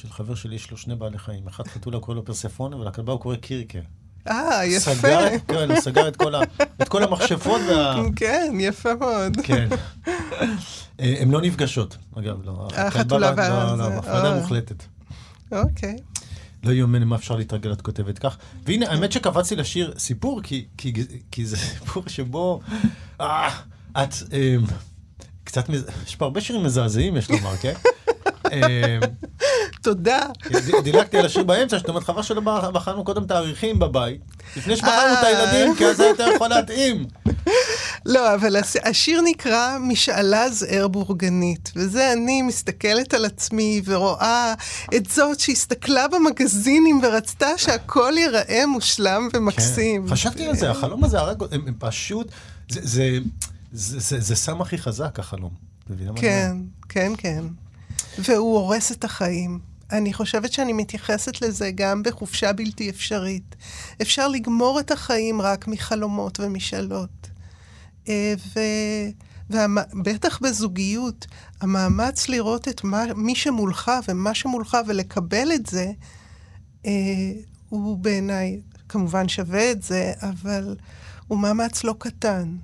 [0.02, 1.48] של חבר שלי, יש לו שני בעלי חיים.
[1.48, 3.80] אחד חתולה קורא לו פרספונה, ולכלבה הוא קורא קירקה.
[4.28, 4.96] אה, יפה.
[4.96, 6.40] סגר, כן, הוא סגר את כל, ה,
[6.82, 7.96] את כל המכשפות וה...
[8.16, 9.38] כן, יפה מאוד.
[9.44, 9.70] כן.
[11.00, 12.68] אה, הן לא נפגשות, אגב, לא.
[12.76, 14.40] החתולה הכלבה, וה- לא, לא, זה, הפרדה אה.
[14.40, 14.84] מוחלטת.
[15.52, 15.96] אוקיי.
[16.64, 18.38] לא יאמן למה אפשר להתרגל, את כותבת כך.
[18.66, 20.94] והנה, האמת שקפצתי לשיר סיפור, כי, כי,
[21.32, 22.60] כי זה סיפור שבו...
[23.22, 23.50] אה,
[23.92, 24.14] את...
[24.34, 24.56] אה,
[25.44, 25.70] קצת...
[25.70, 25.86] מז...
[26.08, 27.74] יש פה הרבה שירים מזעזעים, יש לומר, כן?
[28.52, 29.00] אה,
[29.82, 30.20] תודה.
[30.84, 34.22] דילגתי על השיר באמצע, זאת אומרת, חבל שלא בח- בחרנו קודם תאריכים בבית,
[34.58, 35.28] לפני שבחרנו את אה.
[35.28, 37.06] הילדים, כי אז זה יותר יכול להתאים.
[38.06, 44.54] לא, אבל השיר נקרא משאלה זעיר בורגנית, וזה אני מסתכלת על עצמי ורואה
[44.96, 50.08] את זאת שהסתכלה במגזינים ורצתה שהכל ייראה מושלם ומקסים.
[50.08, 50.12] כן.
[50.14, 52.28] חשבתי על זה, החלום הזה הרג, הם פשוט,
[52.70, 53.18] זה- זה-
[53.74, 55.52] זה- זה זה סם הכי חזק, החלום.
[56.16, 56.58] כן?
[56.90, 57.44] כן, כן.
[58.20, 59.60] והוא הורס את החיים.
[59.92, 63.56] אני חושבת שאני מתייחסת לזה גם בחופשה בלתי אפשרית.
[64.02, 67.30] אפשר לגמור את החיים רק מחלומות ומשאלות.
[68.10, 68.60] אה, ו...
[69.50, 71.28] ובטח בזוגיות,
[71.62, 75.92] המאמץ לראות את מה, מי שמולך ומה שמולך ולקבל את זה,
[76.86, 76.92] אה,
[77.70, 80.76] הוא בעיניי כמובן שווה את זה, אבל
[81.28, 82.56] הוא מאמץ לא קטן.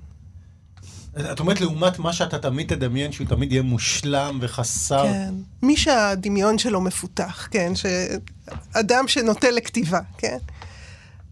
[1.20, 5.02] את אומרת, לעומת מה שאתה תמיד תדמיין, שהוא תמיד יהיה מושלם וחסר...
[5.02, 5.34] כן.
[5.62, 7.72] מי שהדמיון שלו מפותח, כן?
[7.74, 10.38] שאדם שנוטה לכתיבה, כן?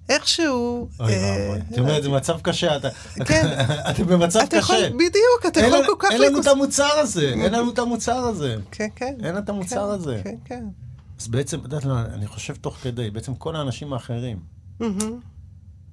[0.09, 0.89] איכשהו...
[1.01, 1.61] אוי אה, ואבוי.
[1.73, 2.89] את אומרת, זה מצב קשה, אתה...
[3.25, 3.47] כן.
[3.91, 4.91] אתם במצב אתה יכול, קשה.
[4.91, 6.11] בדיוק, אתה יכול כל כך...
[6.11, 8.57] אין לנו את המוצר הזה, אין לנו את המוצר הזה.
[8.71, 9.15] כן, כן.
[9.25, 10.21] אין את המוצר כן, הזה.
[10.25, 10.65] כן, כן.
[11.21, 14.39] אז בעצם, את יודעת, מה, אני חושב תוך כדי, בעצם כל האנשים האחרים.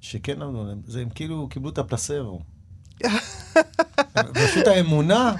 [0.00, 0.38] שכן
[0.86, 2.40] זה הם כאילו קיבלו את הפלסבו.
[4.34, 5.32] פשוט האמונה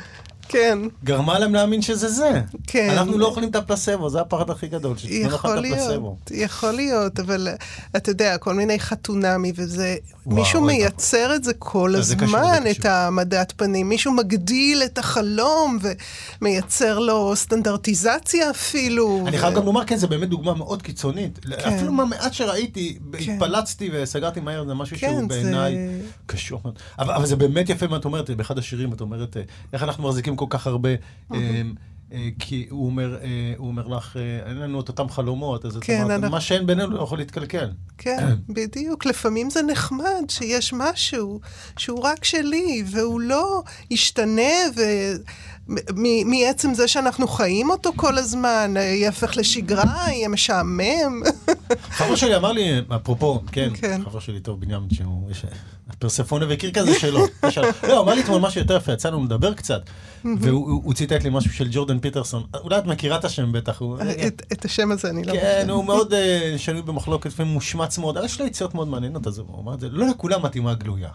[0.52, 0.78] כן.
[1.04, 2.40] גרמה להם להאמין שזה זה.
[2.66, 2.90] כן.
[2.90, 6.16] אנחנו לא אוכלים את הפלסבו, זה הפחד הכי גדול, נאכל יכול את הפלסבו.
[6.30, 7.48] יכול להיות, אבל
[7.96, 12.26] אתה יודע, כל מיני חתונמי וזה, וואו, מישהו אוי מייצר את זה כל זה קשור,
[12.38, 12.90] הזמן, זה את קשור.
[12.90, 15.78] העמדת פנים, מישהו מגדיל את החלום
[16.40, 19.24] ומייצר לו סטנדרטיזציה אפילו.
[19.26, 21.38] אני ו- חייב גם לומר, כן, זה באמת דוגמה מאוד קיצונית.
[21.38, 21.74] כן.
[21.74, 23.32] אפילו מהמעט שראיתי, כן.
[23.32, 25.76] התפלצתי וסגרתי מהר, זה משהו כן, שהוא זה- בעיניי
[26.26, 26.78] קשור מאוד.
[26.98, 30.08] אבל אבל זה באמת יפה מה את אומרת, באחד השירים את אומרת, אה, איך אנחנו
[30.08, 30.88] מחזיקים כל כך הרבה...
[31.34, 31.62] אה,
[32.12, 35.76] אה, כי הוא אומר, אה, הוא אומר לך, אה, אין לנו את אותם חלומות, אז
[35.76, 37.70] את כן, אומרת, אנחנו- מה שאין בינינו לא יכול להתקלקל.
[37.98, 39.06] כן, בדיוק.
[39.06, 41.40] לפעמים זה נחמד שיש משהו
[41.76, 45.22] שהוא רק שלי, והוא לא ישתנה, ומ-
[46.26, 51.22] מעצם זה שאנחנו חיים אותו כל הזמן, אה, יהפך לשגרה, יהיה משעמם.
[51.98, 52.64] חבר שלי אמר לי,
[52.96, 54.00] אפרופו, כן, כן.
[54.04, 55.44] חבר שלי טוב, בנימין, שהוא, יש,
[55.90, 57.26] הפרספונה וקרקע זה שלו.
[57.88, 59.82] לא, אמר לי אתמול משהו יותר יפה, יצא לנו לדבר קצת,
[60.24, 60.38] והוא
[60.70, 63.96] הוא- הוא ציטט לי משהו של ג'ורדן פיטרסון, אולי את מכירה את השם בטח, הוא...
[64.52, 65.32] את, השם הזה אני לא...
[65.32, 69.38] כן, הוא מאוד אה, שנוי במחלוקת ומושמץ מאוד, אבל יש לו יציאות מאוד מעניינות, אז
[69.38, 71.08] הוא אמר את זה, לא לכולם מתאימה גלויה.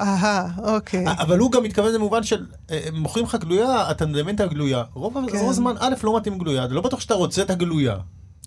[0.00, 1.04] אהה, אוקיי.
[1.18, 4.82] אבל הוא גם מתכוון במובן של, אה, מוכרים לך גלויה, אתה מדמיין את הגלויה.
[4.94, 5.38] רוב כן.
[5.38, 7.96] רוב הזמן, א', לא מתאים גלויה, לא בטוח שאתה רוצה את הגלויה.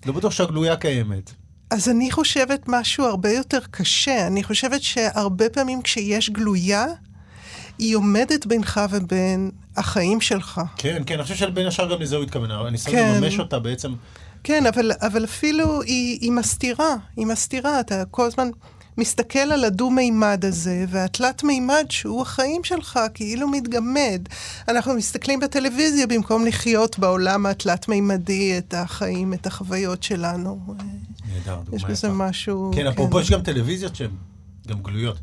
[0.06, 1.32] לא בטוח שהגלויה קיימת.
[1.70, 4.26] אז אני חושבת משהו הרבה יותר קשה.
[4.26, 6.86] אני חושבת שהרבה פעמים כשיש גלויה,
[7.78, 10.60] היא עומדת בינך ובין החיים שלך.
[10.76, 13.14] כן, כן, אני חושב שבין השאר גם לזה הוא התכוון, הניסיון כן.
[13.16, 13.94] לממש אותה בעצם.
[14.44, 17.80] כן, אבל, אבל אפילו היא, היא מסתירה, היא מסתירה.
[17.80, 18.50] אתה כל הזמן
[19.00, 24.22] מסתכל על הדו-מימד הזה, והתלת-מימד שהוא החיים שלך כאילו מתגמד.
[24.68, 30.58] אנחנו מסתכלים בטלוויזיה במקום לחיות בעולם התלת-מימדי את החיים, את החוויות שלנו.
[31.32, 32.16] נהדר, דוגמה יש בזה יפה.
[32.16, 32.70] משהו...
[32.74, 34.10] כן, אפרופו, יש גם טלוויזיות שהן
[34.68, 35.18] גם גלויות.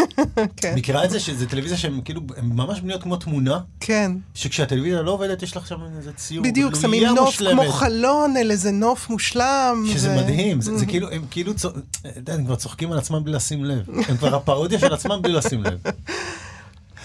[0.56, 4.12] כן, מכירה את זה שזה טלוויזיה שהן כאילו, הן ממש בנויות כמו תמונה, כן.
[4.34, 6.44] שכשהטלוויזיה לא עובדת, יש לך שם איזה ציור.
[6.44, 7.62] בדיוק, גלויה שמים נוף מושלמת.
[7.62, 9.84] כמו חלון אל איזה נוף מושלם.
[9.92, 11.68] שזה ו- מדהים, זה, זה כאילו, הם כאילו, אתה
[12.16, 13.86] יודע, הם כבר צוחקים על עצמם בלי לשים לב.
[14.08, 15.78] הם כבר הפרודיה של עצמם בלי לשים לב.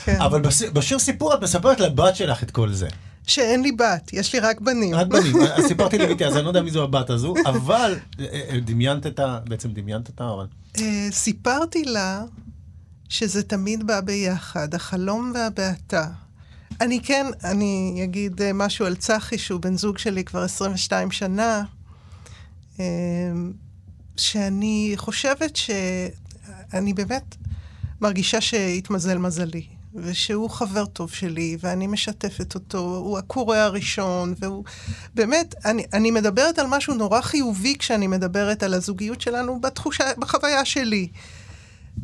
[0.05, 0.21] כן.
[0.21, 0.41] אבל
[0.73, 2.87] בשיר סיפור את מספרת לבת שלך את כל זה.
[3.27, 4.95] שאין לי בת, יש לי רק בנים.
[4.95, 5.35] רק בנים.
[5.41, 9.07] אז סיפרתי לביתי, אז אני לא יודע מי זו הבת הזו, אבל אה, אה, דמיינת
[9.07, 9.39] את ה...
[9.47, 10.45] בעצם דמיינת אותה, אבל...
[10.79, 12.23] אה, סיפרתי לה
[13.09, 16.07] שזה תמיד בא ביחד, החלום והבעתה.
[16.81, 21.63] אני כן, אני אגיד משהו על צחי, שהוא בן זוג שלי כבר 22 שנה,
[24.17, 27.35] שאני חושבת שאני באמת
[28.01, 34.63] מרגישה שהתמזל מזלי, ושהוא חבר טוב שלי, ואני משתפת אותו, הוא הקורא הראשון, והוא...
[35.15, 40.65] באמת, אני, אני מדברת על משהו נורא חיובי כשאני מדברת על הזוגיות שלנו בתחושה, בחוויה
[40.65, 41.07] שלי.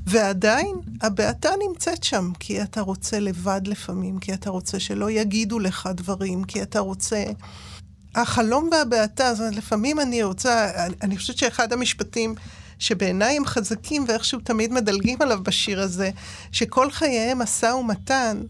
[0.08, 5.90] ועדיין, הבעתה נמצאת שם, כי אתה רוצה לבד לפעמים, כי אתה רוצה שלא יגידו לך
[5.94, 7.24] דברים, כי אתה רוצה...
[8.16, 12.36] החלום והבעתה, זאת אומרת, לפעמים אני רוצה, אני, אני חושבת שאחד המשפטים
[12.84, 16.10] שבעיניי הם חזקים ואיכשהו תמיד מדלגים עליו בשיר הזה,
[16.52, 18.42] שכל חייהם משא ומתן,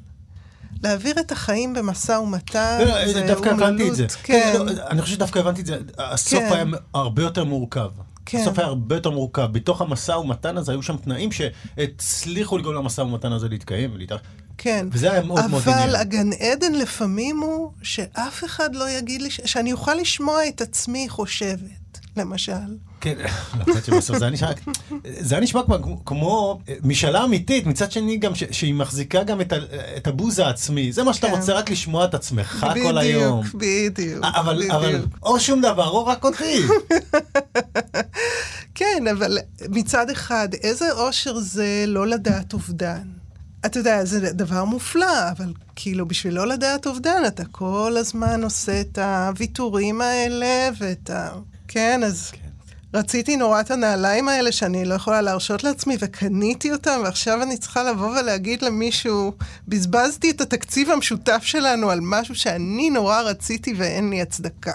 [0.84, 4.04] להעביר את החיים במשא ומתן, לא, זה דווקא הבנתי את זה.
[4.04, 4.12] אומללות.
[4.24, 5.78] כן, לא, אני חושב שדווקא הבנתי את זה.
[5.98, 6.54] הסוף כן.
[6.54, 7.90] היה הרבה יותר מורכב.
[8.26, 8.38] כן.
[8.38, 9.46] הסוף היה הרבה יותר מורכב.
[9.52, 13.92] בתוך המשא ומתן הזה היו שם תנאים שהצליחו לגרום למשא ומתן הזה להתקיים.
[13.94, 14.12] ולהת-
[14.58, 14.88] כן.
[14.92, 15.80] וזה היה מאוד מאוד עניין.
[15.90, 20.62] אבל הגן עדן לפעמים הוא שאף אחד לא יגיד לי, ש- שאני אוכל לשמוע את
[20.62, 22.54] עצמי חושבת, למשל.
[23.04, 23.16] כן,
[23.76, 24.52] זה היה נשמע,
[25.42, 29.54] נשמע כמו, כמו משאלה אמיתית, מצד שני גם ש, שהיא מחזיקה גם את,
[29.98, 31.34] את הבוז העצמי, זה מה שאתה כן.
[31.34, 33.42] רוצה, רק לשמוע את עצמך כל היום.
[33.42, 34.26] בדיוק, בדיוק.
[34.26, 34.74] אבל, בדיוק.
[34.74, 36.62] אבל או שום דבר או רק אותי.
[38.76, 39.38] כן, אבל
[39.70, 43.08] מצד אחד, איזה אושר זה לא לדעת אובדן.
[43.66, 48.82] אתה יודע, זה דבר מופלא, אבל כאילו בשביל לא לדעת אובדן, אתה כל הזמן עושה
[48.82, 51.30] את הוויתורים האלה ואת ה...
[51.68, 52.32] כן, אז...
[52.32, 52.43] כן.
[52.94, 57.84] רציתי נורא את הנעליים האלה שאני לא יכולה להרשות לעצמי, וקניתי אותם, ועכשיו אני צריכה
[57.84, 59.34] לבוא ולהגיד למישהו,
[59.68, 64.74] בזבזתי את התקציב המשותף שלנו על משהו שאני נורא רציתי ואין לי הצדקה.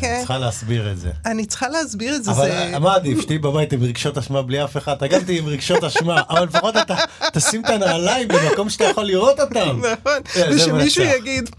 [0.00, 1.10] כן, צריכה להסביר את זה.
[1.26, 2.30] אני צריכה להסביר את זה.
[2.30, 2.78] אבל זה...
[2.78, 5.84] מה עדיף, שתהיי בבית עם רגשות אשמה בלי אף אחד, אתה גם תהיי עם רגשות
[5.84, 6.96] אשמה, אבל לפחות אתה
[7.32, 9.78] תשים את הנעליים במקום שאתה יכול לראות אותם.
[9.78, 11.16] נכון, אה, ושמישהו מנצח.
[11.18, 11.50] יגיד,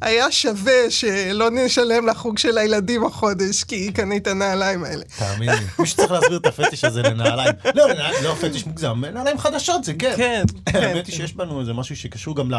[0.00, 5.04] היה שווה שלא נשלם לחוג של הילדים החודש, כי קנית נעליים האלה.
[5.18, 7.54] תאמין לי, מישהו צריך להסביר את הפטיש הזה לנעליים.
[7.74, 10.14] לא, לנעליים- לא פטיש מוגזם, נעליים חדשות זה כן.
[10.16, 10.78] כן, כן.
[10.82, 12.54] האמת היא שיש בנו איזה משהו שקשור גם ל...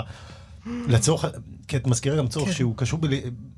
[0.87, 1.25] לצורך,
[1.67, 2.53] כי את מזכירה גם צורך כן.
[2.55, 3.05] שהוא קשור ב...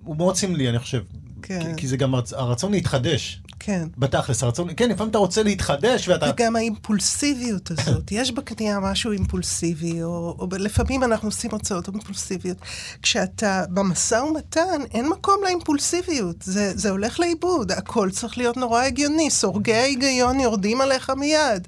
[0.04, 1.02] הוא מאוד סמלי, אני חושב.
[1.42, 1.60] כן.
[1.76, 3.42] כי- כי זה גם הרצ- הרצון להתחדש.
[3.60, 3.88] כן.
[3.98, 6.32] בתכלס, הרצון, כן, לפעמים אתה רוצה להתחדש ואתה...
[6.36, 12.58] וגם האימפולסיביות הזאת, יש בקנייה משהו אימפולסיבי, או, או לפעמים אנחנו עושים הוצאות אימפולסיביות.
[13.02, 14.62] כשאתה במשא ומתן,
[14.94, 20.82] אין מקום לאימפולסיביות, זה, זה הולך לאיבוד, הכל צריך להיות נורא הגיוני, סורגי ההיגיון יורדים
[20.82, 21.68] עליך מיד,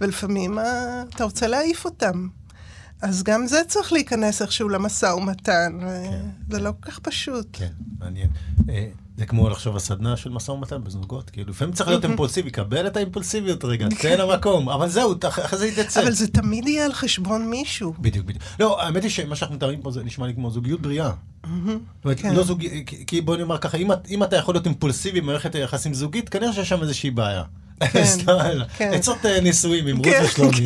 [0.00, 2.28] ולפעמים אה, אתה רוצה להעיף אותם.
[3.02, 6.64] אז גם זה צריך להיכנס איכשהו למשא ומתן, כן, זה כן.
[6.64, 7.46] לא כל כך פשוט.
[7.52, 8.28] כן, מעניין.
[8.68, 12.50] אה, זה כמו לחשוב על סדנה של משא ומתן בזוגות, כאילו, לפעמים צריך להיות אימפולסיבי,
[12.50, 16.02] קבל את האימפולסיביות רגע, תן למקום, אבל זהו, אחרי זה יתצא.
[16.02, 17.94] אבל זה תמיד יהיה על חשבון מישהו.
[17.98, 18.42] בדיוק, בדיוק.
[18.60, 21.10] לא, האמת היא שמה שאנחנו מתארים פה זה נשמע לי כמו זוגיות בריאה.
[22.16, 22.34] כן.
[22.34, 22.64] לא זוג...
[23.06, 26.82] כי בוא נאמר ככה, אם אתה יכול להיות אימפולסיבי במערכת יחסים זוגית, כנראה שיש שם
[26.82, 27.42] איזושהי בעיה.
[27.92, 28.04] כן,
[28.76, 28.92] כן.
[28.92, 30.56] עצות אה, נישואים עם רות כן, ושלומי.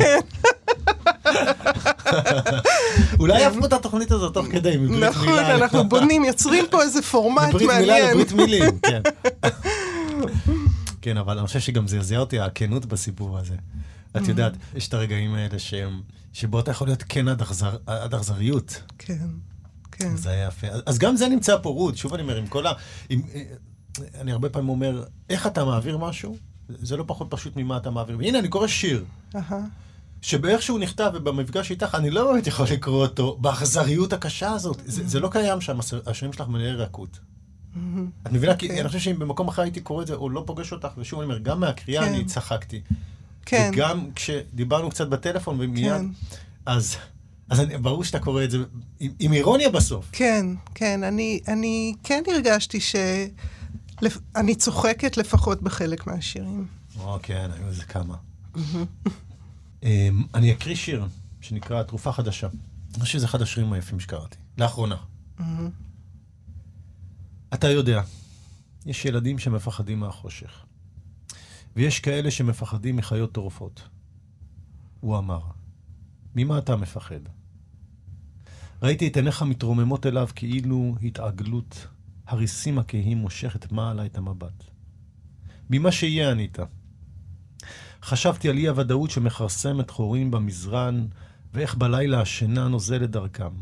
[3.19, 5.09] אולי אף את התוכנית הזאת תוך כדי, מברית מילה.
[5.09, 7.63] נכון, אנחנו בונים, יוצרים פה איזה פורמט מעניין.
[7.63, 9.01] מברית מילה לברית מילים, כן.
[11.01, 13.55] כן, אבל אני חושב שגם זעזע אותי הכנות בסיפור הזה.
[14.17, 15.57] את יודעת, יש את הרגעים האלה
[16.33, 17.27] שבו אתה יכול להיות כן
[17.87, 18.81] עד אכזריות.
[18.97, 19.17] כן,
[19.91, 20.17] כן.
[20.17, 20.67] זה היה יפה.
[20.85, 22.71] אז גם זה נמצא פה, רות, שוב אני אומר, עם כל ה...
[24.21, 26.37] אני הרבה פעמים אומר, איך אתה מעביר משהו?
[26.69, 28.17] זה לא פחות פשוט ממה אתה מעביר.
[28.17, 29.05] והנה, אני קורא שיר.
[30.21, 34.81] שבאיך שהוא נכתב ובמפגש איתך, אני לא באמת יכול לקרוא אותו באכזריות הקשה הזאת.
[34.85, 37.19] זה, זה לא קיים שם, השירים שלך מלאי רכות.
[38.23, 38.55] את מבינה?
[38.55, 38.77] כי כן.
[38.77, 41.25] אני חושב שאם במקום אחר הייתי קורא את זה, או לא פוגש אותך, ושוב אני
[41.25, 42.25] אומר, גם מהקריאה אני כן.
[42.25, 42.81] צחקתי.
[43.45, 43.71] כן.
[43.73, 46.05] וגם כשדיברנו קצת בטלפון ומיד, כן.
[46.65, 46.95] אז...
[47.49, 48.57] אז אני, ברור שאתה קורא את זה
[48.99, 50.09] עם, עם אירוניה בסוף.
[50.11, 50.45] כן,
[50.75, 51.03] כן.
[51.03, 52.95] אני, אני כן הרגשתי ש...
[54.35, 56.67] אני צוחקת לפחות בחלק מהשירים.
[56.99, 58.15] או, כן, היו איזה כמה.
[59.83, 61.07] אמ, אני אקריא שיר
[61.41, 62.47] שנקרא תרופה חדשה.
[62.93, 64.95] אני חושב שזה אחד השירים היפים שקראתי, לאחרונה.
[67.53, 68.01] אתה יודע,
[68.85, 70.65] יש ילדים שמפחדים מהחושך,
[71.75, 73.81] ויש כאלה שמפחדים מחיות טורפות.
[74.99, 75.39] הוא אמר,
[76.35, 77.19] ממה אתה מפחד?
[78.83, 81.87] ראיתי את עיניך מתרוממות אליו כאילו התעגלות,
[82.33, 84.63] הריסים הכהים מושכת מעלה את המבט.
[85.69, 86.57] ממה שיהיה ענית.
[88.03, 91.07] חשבתי על אי-הוודאות שמכרסמת חורים במזרן,
[91.53, 93.53] ואיך בלילה השינה נוזלת דרכם.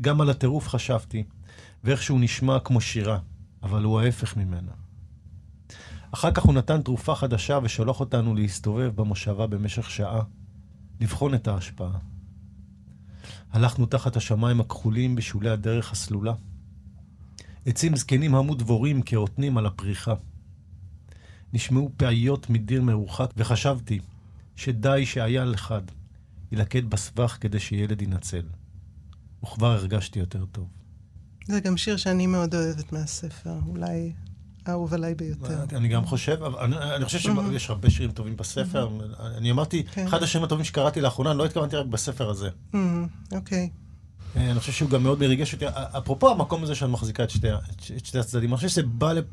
[0.00, 1.24] גם על הטירוף חשבתי,
[1.84, 3.18] ואיך שהוא נשמע כמו שירה,
[3.62, 4.72] אבל הוא ההפך ממנה.
[6.10, 10.22] אחר כך הוא נתן תרופה חדשה ושלח אותנו להסתובב במושבה במשך שעה,
[11.00, 11.98] לבחון את ההשפעה.
[13.52, 16.34] הלכנו תחת השמיים הכחולים בשולי הדרך הסלולה.
[17.66, 20.14] עצים זקנים המו דבורים כאותנים על הפריחה.
[21.52, 23.98] נשמעו פעיות מדיר מרוחק, וחשבתי
[24.56, 25.82] שדי שאייל אחד
[26.52, 28.42] ילקט בסבך כדי שילד ינצל.
[29.42, 30.68] וכבר הרגשתי יותר טוב.
[31.46, 34.12] זה גם שיר שאני מאוד אוהבת מהספר, אולי
[34.66, 35.64] האהוב עליי ביותר.
[35.76, 37.70] אני גם חושב, אני, אני חושב שיש.
[37.70, 38.88] הרבה שירים טובים בספר.
[39.36, 40.06] אני אמרתי, כן.
[40.06, 42.48] אחד השירים הטובים שקראתי לאחרונה, לא התכוונתי רק בספר הזה.
[43.32, 43.70] אוקיי.
[44.36, 45.64] אה, אני חושב שהוא גם מאוד מריגש אותי.
[45.68, 47.48] אפרופו המקום הזה שאת מחזיקה את שתי,
[47.96, 49.24] את שתי הצדדים, אני חושב שזה בא, לב,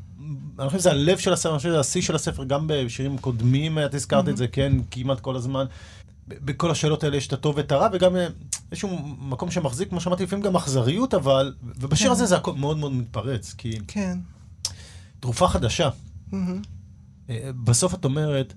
[0.58, 3.78] אני חושב שזה הלב של הספר, אני חושב שזה השיא של הספר, גם בשירים קודמים,
[3.78, 5.66] את הזכרת את זה, כן, כמעט כל הזמן.
[6.28, 8.26] בכל השאלות האלה יש את הטוב ואת הרע, וגם אה,
[8.70, 12.12] איזשהו מקום שמחזיק, כמו שאמרתי, לפעמים גם אכזריות, אבל, ובשיר כן.
[12.12, 13.78] הזה זה הכל מאוד מאוד מתפרץ, כי...
[13.88, 14.18] כן.
[15.20, 15.90] תרופה חדשה.
[17.30, 18.54] אה, בסוף את אומרת,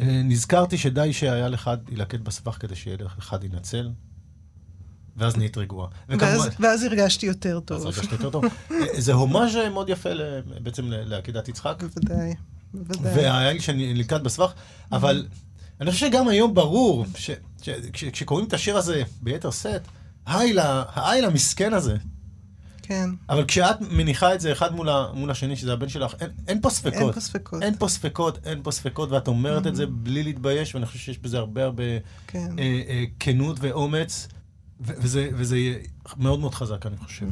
[0.00, 3.90] נזכרתי שדי שהיה לך ילקט בסבך כדי שיהיה לך אחד ינצל,
[5.16, 5.88] ואז נהיית רגועה.
[6.08, 7.76] ואז, ואז הרגשתי יותר טוב.
[7.76, 8.44] אז הרגשתי יותר טוב.
[8.98, 10.10] זה הומאז' מאוד יפה
[10.60, 11.82] בעצם לעקידת יצחק.
[11.82, 12.34] בוודאי,
[12.74, 13.14] בוודאי.
[13.14, 14.52] והאל שנלכד בסבך,
[14.92, 15.26] אבל
[15.80, 17.06] אני חושב שגם היום ברור,
[17.92, 19.82] כשקוראים את השיר הזה ביתר שאת,
[20.26, 21.96] האיל המסכן הזה,
[22.82, 23.10] כן.
[23.28, 26.70] אבל כשאת מניחה את זה אחד מול, מול השני, שזה הבן שלך, אין, אין פה
[26.70, 27.02] ספקות.
[27.02, 27.62] אין פה ספקות.
[27.62, 29.68] אין פה ספקות, אין פה ספקות, ואת אומרת mm-hmm.
[29.68, 31.82] את זה בלי להתבייש, ואני חושב שיש בזה הרבה הרבה
[32.26, 32.58] כן.
[32.58, 34.28] אה, אה, כנות ואומץ.
[34.80, 35.78] וזה, וזה יהיה
[36.16, 37.26] מאוד מאוד חזק, אני חושב.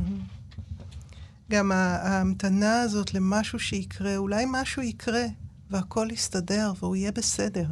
[1.50, 5.24] גם ההמתנה הזאת למשהו שיקרה, אולי משהו יקרה,
[5.70, 7.66] והכל יסתדר, והוא יהיה בסדר.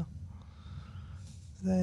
[1.63, 1.75] זה...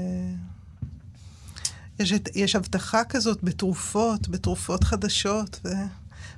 [1.99, 5.69] יש, יש הבטחה כזאת בתרופות, בתרופות חדשות, ו...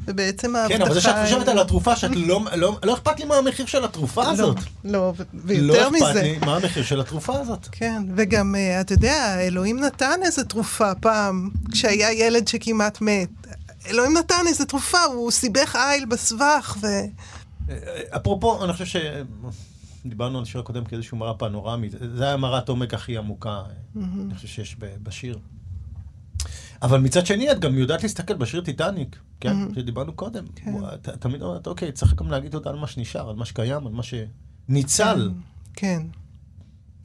[0.05, 0.77] ובעצם ההבטחה...
[0.77, 3.65] כן, אבל זה שאת חושבת על התרופה, שאת לא, לא, לא אכפת לי מה המחיר
[3.65, 4.57] של התרופה לא, הזאת.
[4.83, 6.05] לא, ויותר מזה...
[6.05, 7.67] לא אכפת לי מה המחיר של התרופה הזאת.
[7.71, 13.29] כן, וגם, אה, אתה יודע, אלוהים נתן איזה תרופה פעם, כשהיה ילד שכמעט מת.
[13.89, 16.87] אלוהים נתן איזה תרופה, הוא סיבך איל בסבך, ו...
[17.69, 17.75] אה,
[18.15, 18.95] אפרופו, אני חושב ש...
[20.05, 23.61] דיברנו על השיר הקודם כאיזושהי מראה פנורמית, זה היה מראת עומק הכי עמוקה,
[23.95, 25.39] אני חושב שיש בשיר.
[26.81, 29.55] אבל מצד שני, את גם יודעת להסתכל בשיר טיטניק, כן?
[29.71, 29.75] Mhm.
[29.75, 30.45] שדיברנו קודם.
[30.55, 30.73] כן.
[30.93, 33.93] את- תמיד אומרת, אוקיי, צריך גם להגיד תודה על מה שנשאר, על מה שקיים, על
[33.93, 35.31] מה שניצל,
[35.73, 36.01] כן,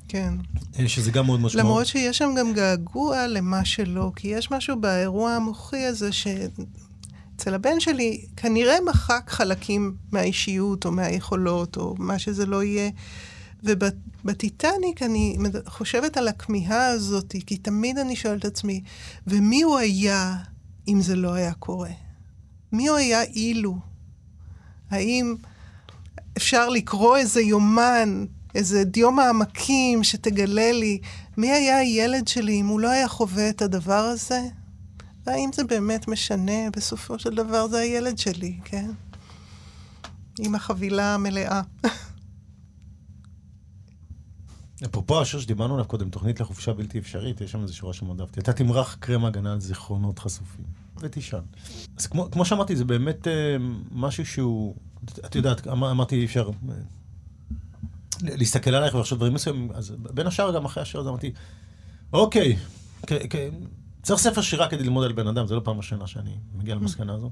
[0.08, 0.34] כן.
[0.78, 1.64] אה, שזה גם מאוד משמעות.
[1.66, 7.80] למרות שיש שם גם געגוע למה שלא, כי יש משהו באירוע המוחי הזה שאצל הבן
[7.80, 12.90] שלי כנראה מחק חלקים מהאישיות או מהיכולות או מה שזה לא יהיה.
[13.64, 15.36] ובטיטניק אני
[15.66, 18.82] חושבת על הכמיהה הזאת, כי תמיד אני שואלת את עצמי,
[19.26, 20.36] ומי הוא היה
[20.88, 21.90] אם זה לא היה קורה?
[22.72, 23.78] מי הוא היה אילו?
[24.90, 25.34] האם
[26.36, 30.98] אפשר לקרוא איזה יומן, איזה דיו מעמקים שתגלה לי
[31.36, 34.40] מי היה הילד שלי אם הוא לא היה חווה את הדבר הזה?
[35.26, 36.70] והאם זה באמת משנה?
[36.76, 38.90] בסופו של דבר זה הילד שלי, כן?
[40.38, 41.62] עם החבילה המלאה.
[44.84, 48.40] אפרופו השיר שדיברנו עליו קודם, תוכנית לחופשה בלתי אפשרית, יש שם איזו שורה שמאוד אהבתי.
[48.40, 50.64] אתה תמרח קרם הגנה על זיכרונות חשופים,
[51.00, 51.40] ותישן.
[51.98, 53.56] אז כמו, כמו שאמרתי, זה באמת אה,
[53.92, 54.74] משהו שהוא,
[55.24, 56.74] את- יודעת, אמר, אמרתי, אי אפשר אה,
[58.22, 61.32] להסתכל עלייך ולחשוב דברים מסוימים, אז בין השאר, גם אחרי השיר הזה אמרתי,
[62.12, 62.56] אוקיי,
[63.06, 63.36] כ- כ-
[64.02, 67.14] צריך ספר שירה כדי ללמוד על בן אדם, זו לא פעם ראשונה שאני מגיע למסקנה
[67.14, 67.30] הזו.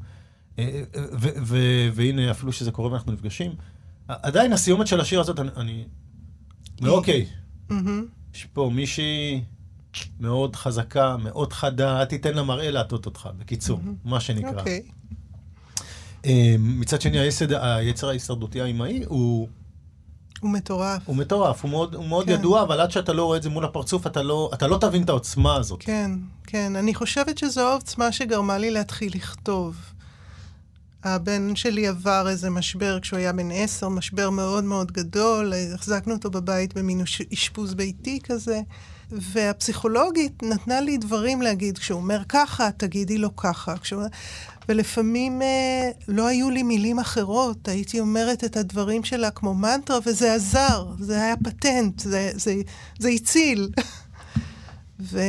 [0.59, 0.65] אה,
[0.97, 3.53] אה, ו- ו- והנה, אפילו שזה קורה ואנחנו נפגשים,
[4.09, 5.51] עדיין הסיומת של השיר הזאת, אני...
[5.57, 5.85] אני
[6.91, 7.27] אוקיי,
[7.71, 8.07] מהמם.
[8.35, 9.45] יש פה מישהי
[10.21, 14.59] מאוד חזקה, מאוד חדה, אל תיתן למראה להטות אותך, בקיצור, מה שנקרא.
[14.59, 14.83] אוקיי.
[16.27, 19.49] אה, מצד שני, היסד, היצר ההישרדותי האימהי הוא,
[20.41, 21.03] הוא מטורף.
[21.05, 22.33] הוא מטורף, הוא מאוד, הוא מאוד כן.
[22.33, 25.03] ידוע, אבל עד שאתה לא רואה את זה מול הפרצוף, אתה לא, אתה לא תבין
[25.03, 25.83] את העוצמה הזאת.
[25.83, 26.11] כן,
[26.47, 26.77] כן.
[26.77, 29.77] אני חושבת שזו העוצמה שגרמה לי להתחיל לכתוב.
[31.05, 36.31] הבן שלי עבר איזה משבר כשהוא היה בן עשר, משבר מאוד מאוד גדול, החזקנו אותו
[36.31, 38.61] בבית במין אש- אשפוז ביתי כזה,
[39.11, 43.77] והפסיכולוגית נתנה לי דברים להגיד, כשהוא אומר ככה, תגידי לו ככה.
[43.77, 44.03] כשהוא...
[44.69, 50.35] ולפעמים אה, לא היו לי מילים אחרות, הייתי אומרת את הדברים שלה כמו מנטרה, וזה
[50.35, 52.55] עזר, זה היה פטנט, זה, זה,
[52.99, 53.71] זה הציל.
[55.11, 55.21] ו...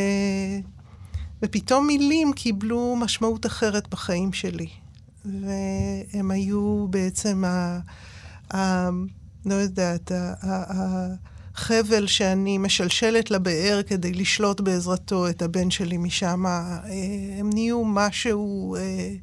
[1.43, 4.67] ופתאום מילים קיבלו משמעות אחרת בחיים שלי.
[5.25, 7.79] והם היו בעצם ה...
[8.53, 8.89] ה...
[9.45, 10.33] לא יודעת, ה...
[10.41, 11.15] ה...
[11.55, 16.45] החבל שאני משלשלת לבאר כדי לשלוט בעזרתו את הבן שלי משם.
[16.45, 16.79] אה,
[17.39, 19.13] הם נהיו משהו אה,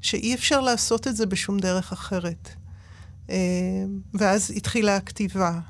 [0.00, 2.48] שאי אפשר לעשות את זה בשום דרך אחרת.
[3.30, 3.36] אה,
[4.14, 5.60] ואז התחילה הכתיבה.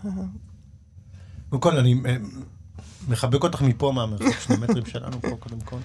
[1.49, 1.95] קודם כל, אני
[3.09, 5.79] מחבק אותך מפה, מהמרחק שני מטרים שלנו פה, קודם כל.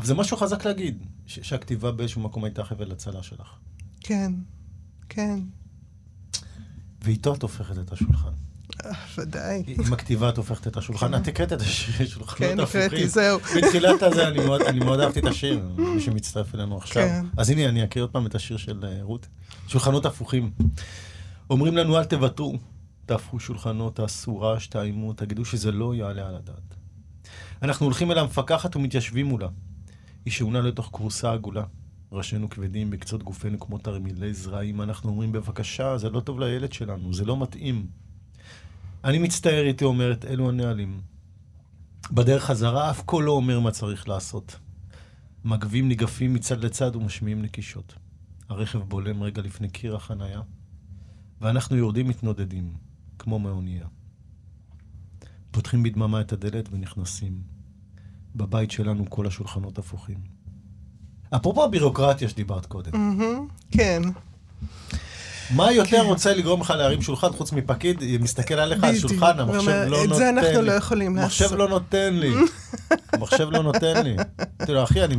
[0.00, 3.48] אבל זה משהו חזק להגיד, שהכתיבה באיזשהו מקום הייתה חבל הצלה שלך.
[4.00, 4.32] כן,
[5.08, 5.38] כן,
[7.04, 8.28] ואיתו את הופכת את השולחן.
[8.84, 9.62] אה, ודאי.
[9.66, 11.14] עם הכתיבה את הופכת את השולחן.
[11.14, 12.60] את הקראת את השיר שולחנות כן.
[12.60, 13.38] הקראתי, זהו.
[13.56, 17.02] בתחילת הזה אני מאוד- אני מאוד אהבתי את השיר, מי שמצטרף אלינו עכשיו.
[17.02, 17.26] כן.
[17.36, 19.26] אז הנה, אני אקריא עוד פעם את השיר של אה, רות.
[19.68, 20.50] שולחנות הפוכים.
[21.50, 22.58] אומרים לנו, אל תוותרו,
[23.06, 26.74] תהפכו שולחנות, תעשו רעש, תאיימו, תגידו שזה לא יעלה על הדעת.
[27.62, 29.48] אנחנו הולכים אל המפקחת ומתיישבים מולה.
[30.24, 31.64] היא שעונה לתוך כורסה עגולה.
[32.12, 34.82] ראשינו כבדים בקצות גופנו כמו תרמילי זרעים.
[34.82, 37.86] אנחנו אומרים, בבקשה, זה לא טוב לילד שלנו, זה לא מתאים.
[39.04, 41.00] אני מצטער, איתי אומרת, אלו הנהלים.
[42.10, 44.58] בדרך חזרה אף קול לא אומר מה צריך לעשות.
[45.44, 47.94] מגבים ניגפים מצד לצד ומשמיעים נקישות.
[48.48, 50.40] הרכב בולם רגע לפני קיר החנייה,
[51.40, 52.74] ואנחנו יורדים מתנודדים,
[53.18, 53.86] כמו מאונייה.
[55.50, 57.42] פותחים בדממה את הדלת ונכנסים.
[58.36, 60.18] בבית שלנו כל השולחנות הפוכים.
[61.36, 64.02] אפרופו הבירוקרטיה שדיברת קודם, מהמם, כן.
[65.50, 68.96] מה יותר רוצה לגרום לך להרים שולחן חוץ מפקיד, מסתכל עליך על.
[68.98, 71.58] שולחן, המחשב ואומר, לא "את נותן זה אנחנו לי." לא יכולים המחשב לעשות.
[71.58, 72.30] לא נותן לי.
[73.12, 74.16] המחשב לא נותן לי.
[74.68, 75.16] לו, אחי, אני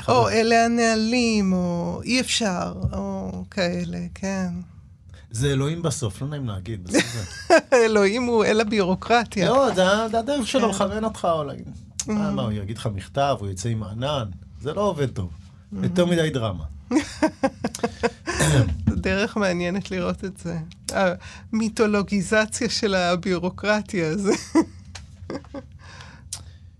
[0.00, 4.48] חבר." או אלה הנהלים, או אי אפשר, או כאלה, כן.
[5.30, 7.56] זה אלוהים בסוף, לא נעים להגיד, בסדר.
[7.84, 9.48] אלוהים הוא אל הבירוקרטיה.
[9.48, 10.68] לא, זה הדרך שלו כן.
[10.68, 11.68] לכוון אותך, או להגיד...
[12.06, 14.28] מה, מה, הוא יגיד לך מכתב, הוא יצא עם הענן?
[14.60, 15.32] זה לא עובד טוב.
[15.82, 16.64] יותר מדי דרמה.
[19.04, 20.58] דרך מעניינת לראות את זה.
[20.92, 24.32] המיתולוגיזציה של הבירוקרטיה, זה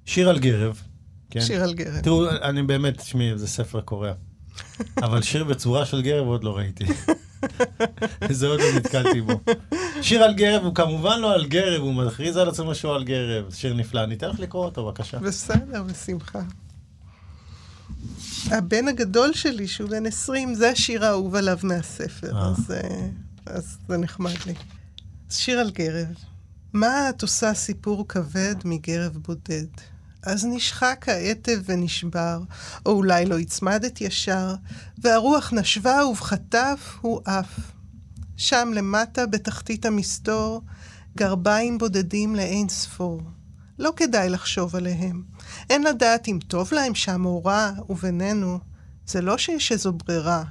[0.05, 0.83] שיר על גרב.
[1.31, 1.41] כן?
[1.41, 2.01] שיר על גרב.
[2.01, 4.13] תראו, אני באמת, תשמעי, זה ספר קורע.
[4.97, 6.85] אבל שיר בצורה של גרב עוד לא ראיתי.
[8.31, 9.41] זה עוד לא נתקלתי בו.
[10.03, 13.51] שיר על גרב הוא כמובן לא על גרב, הוא מכריז על עצמו שהוא על גרב.
[13.51, 15.19] שיר נפלא, אני אתן לך לקרוא אותו, בבקשה.
[15.19, 16.41] בסדר, בשמחה.
[18.51, 22.49] הבן הגדול שלי, שהוא בן 20, זה השיר האהוב עליו מהספר, אה.
[22.49, 23.09] אז, אה,
[23.47, 24.55] אז זה נחמד לי.
[25.31, 26.15] שיר על גרב.
[26.73, 29.94] מה את עושה סיפור כבד מגרב בודד?
[30.27, 32.41] אז נשחק העטב ונשבר,
[32.87, 34.55] או אולי לא הצמדת ישר,
[34.99, 37.61] והרוח נשבה ובחטף הוא עף.
[38.37, 40.63] שם למטה, בתחתית המסתור,
[41.17, 43.21] גרביים בודדים לאין ספור.
[43.79, 45.23] לא כדאי לחשוב עליהם.
[45.71, 48.59] אין לדעת אם טוב להם שם או רע, ובינינו,
[49.07, 50.45] זה לא שיש איזו ברירה.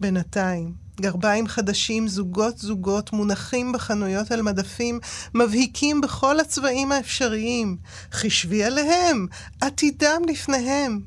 [0.00, 5.00] בינתיים, גרביים חדשים, זוגות זוגות, מונחים בחנויות על מדפים,
[5.34, 7.76] מבהיקים בכל הצבעים האפשריים.
[8.12, 9.26] חישבי עליהם,
[9.60, 11.00] עתידם לפניהם.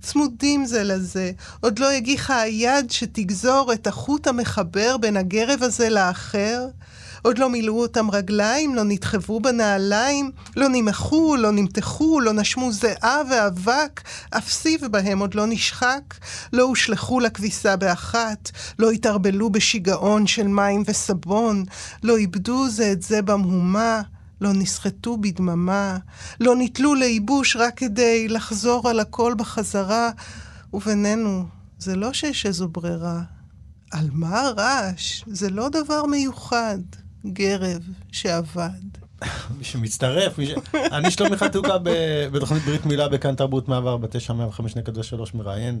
[0.00, 1.30] צמודים זה לזה,
[1.60, 6.66] עוד לא הגיחה היד שתגזור את החוט המחבר בין הגרב הזה לאחר.
[7.22, 13.20] עוד לא מילאו אותם רגליים, לא נדחבו בנעליים, לא נמחו, לא נמתחו, לא נשמו זיעה
[13.30, 16.14] ואבק, אף סיב בהם עוד לא נשחק,
[16.52, 21.64] לא הושלכו לכביסה באחת, לא התערבלו בשיגעון של מים וסבון,
[22.02, 24.02] לא איבדו זה את זה במהומה.
[24.40, 25.98] לא נסחטו בדממה,
[26.40, 30.10] לא נתלו לייבוש רק כדי לחזור על הכל בחזרה,
[30.72, 31.44] ובינינו,
[31.78, 33.22] זה לא שיש איזו ברירה.
[33.90, 35.24] על מה הרעש?
[35.26, 36.78] זה לא דבר מיוחד.
[37.32, 38.70] גרב שעבד.
[39.58, 40.50] מי שמצטרף, מי ש...
[40.74, 41.76] אני שלומי חתוקה
[42.32, 45.80] בתוכנית ברית מילה בכאן תרבות 149, 105.3 מראיין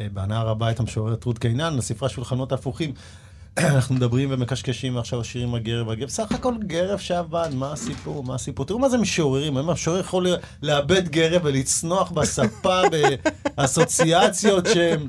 [0.00, 2.92] אה, בהנאה רבה את המשוררת רות קינן, הספרה שולחנות הפוכים.
[3.58, 8.66] אנחנו מדברים ומקשקשים עכשיו השירים הגרב הגרב, סך הכל גרב שעבד, מה הסיפור, מה הסיפור.
[8.66, 10.26] תראו מה זה משוררים, משורר יכול
[10.62, 12.80] לאבד גרב ולצנוח בספה
[13.56, 15.08] באסוציאציות שהם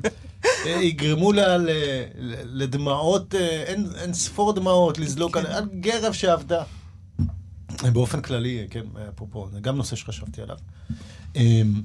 [0.66, 1.56] יגרמו לה
[2.44, 5.46] לדמעות, אה, אין, אין ספור דמעות, לזלוג כן.
[5.46, 6.62] על גרב שעבדה.
[7.92, 10.56] באופן כללי, כן, אפרופו, זה גם נושא שחשבתי עליו.
[11.36, 11.82] אמ,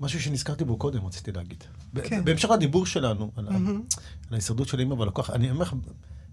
[0.00, 1.64] משהו שנזכרתי בו קודם, רציתי להגיד.
[2.02, 2.24] כן.
[2.24, 3.96] בהמשך לדיבור שלנו, על, mm-hmm.
[4.28, 5.74] על ההישרדות של אימא והלקוח, אני אומר לך,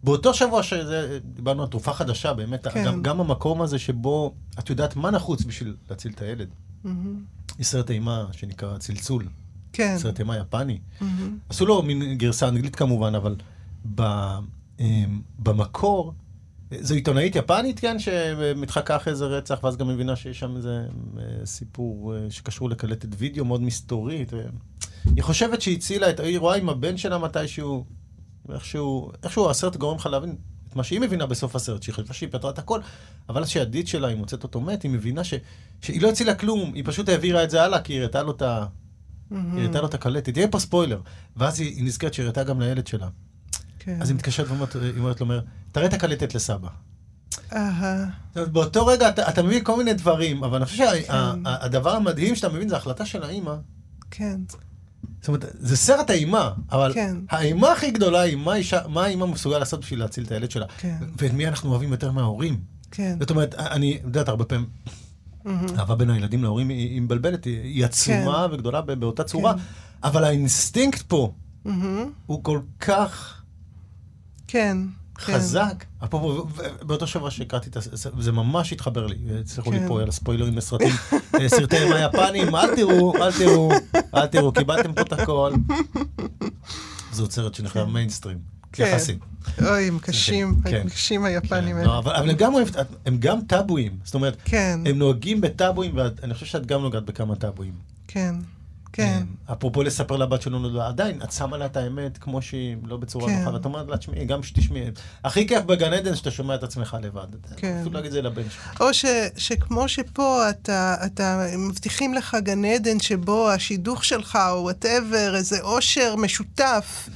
[0.03, 2.85] באותו שבוע שדיברנו על תרופה חדשה, באמת, כן.
[2.85, 6.49] גם, גם המקום הזה שבו את יודעת מה נחוץ בשביל להציל את הילד.
[6.85, 6.89] Mm-hmm.
[7.59, 9.27] יש סרט אימה שנקרא צלצול.
[9.73, 9.97] כן.
[9.97, 10.79] סרט אימה יפני.
[11.01, 11.03] Mm-hmm.
[11.49, 13.35] עשו לו מין גרסה אנגלית כמובן, אבל
[13.95, 14.01] ב,
[14.79, 16.13] אמ, במקור,
[16.81, 20.85] זו עיתונאית יפנית, כן, שמתחקה אחרי איזה רצח, ואז גם מבינה שיש שם איזה
[21.17, 24.31] אה, סיפור אה, שקשור לקלטת וידאו מאוד מסתורית.
[25.15, 27.85] היא חושבת שהיא הצילה את, היא רואה עם הבן שלה מתישהו,
[28.53, 30.35] איכשהו, איכשהו הסרט גורם לך להבין
[30.69, 32.79] את מה שהיא מבינה בסוף הסרט, שהיא חשבה שהיא פתרה את הכל,
[33.29, 35.33] אבל אז שהידיד שלה, היא מוצאת אותו מת, היא מבינה ש,
[35.81, 38.41] שהיא לא הצילה כלום, היא פשוט העבירה את זה הלאה, כי היא הראתה לו את
[38.41, 38.65] ה...
[39.53, 41.01] היא הראתה לו את הקלטת, יהיה פה ספוילר.
[41.37, 43.07] ואז היא, נזכרת שהיא הראתה גם לילד שלה.
[43.79, 43.97] כן.
[44.01, 45.35] אז היא מתקשרת ואומרת, לו,
[45.71, 46.67] תראה את הקלטת לסבא.
[47.53, 48.05] אהה.
[48.35, 52.01] באותו רגע אתה, אתה מבין כל מיני דברים, אבל אני חושב שהדבר שה, כן.
[52.01, 53.55] המדהים שאתה מבין זה החלטה של האימא.
[54.11, 54.39] כן.
[55.19, 57.17] זאת אומרת, זה סרט האימה, אבל כן.
[57.29, 60.65] האימה הכי גדולה היא מה, אישה, מה האימא מסוגל לעשות בשביל להציל את הילד שלה.
[60.77, 60.97] כן.
[61.17, 62.59] ואת מי אנחנו אוהבים יותר מההורים.
[62.91, 63.17] כן.
[63.19, 64.65] זאת אומרת, אני יודעת, הרבה פעמים,
[65.45, 65.79] mm-hmm.
[65.79, 68.53] אהבה בין הילדים להורים היא, היא מבלבלת, היא, היא עצומה כן.
[68.53, 69.59] וגדולה באותה צורה, כן.
[70.03, 71.33] אבל האינסטינקט פה
[71.65, 71.69] mm-hmm.
[72.25, 73.41] הוא כל כך...
[74.47, 74.77] כן.
[75.17, 75.33] כן.
[75.33, 75.85] חזק.
[76.03, 76.47] אפרופו,
[76.81, 79.15] באותו שבוע שראיתי את הסרט, זה ממש התחבר לי.
[79.43, 79.87] תסלחו לי כן.
[79.87, 83.71] פה על הספוילרים לסרטים, אה, סרטי אימה יפנים, אל תראו, אל תראו,
[84.15, 85.53] אל תראו, קיבלתם פה את הכל.
[87.13, 88.37] זו סרט שנחשב מיינסטרים,
[88.73, 88.83] כן.
[88.83, 89.17] יחסי.
[89.61, 91.87] אוי, הם קשים, הם קשים היפנים האלה.
[91.87, 92.29] לא, אבל
[93.05, 94.49] הם גם טאבואים, זאת אומרת,
[94.85, 97.73] הם נוהגים בטאבואים, ואני חושב שאת גם נוגעת בכמה טאבואים.
[98.07, 98.35] כן.
[98.93, 99.23] כן.
[99.51, 103.39] אפרופו לספר לבת שלנו, עדיין, את שמה לה את האמת כמו שהיא, לא בצורה כן.
[103.39, 104.83] נוחה, ואת אומרת לה, תשמעי, גם שתשמעי.
[105.23, 107.27] הכי כיף בגן עדן שאתה שומע את עצמך לבד.
[107.57, 107.77] כן.
[107.81, 108.81] אפילו להגיד את זה לבן שלך.
[108.81, 109.05] או ש,
[109.37, 116.15] שכמו שפה אתה, אתה מבטיחים לך גן עדן שבו השידוך שלך, או whatever, איזה עושר
[116.15, 117.09] משותף,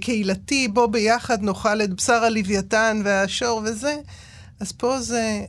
[0.00, 3.96] קהילתי, בו ביחד נאכל את בשר הלוויתן והשור וזה,
[4.60, 5.44] אז פה זה...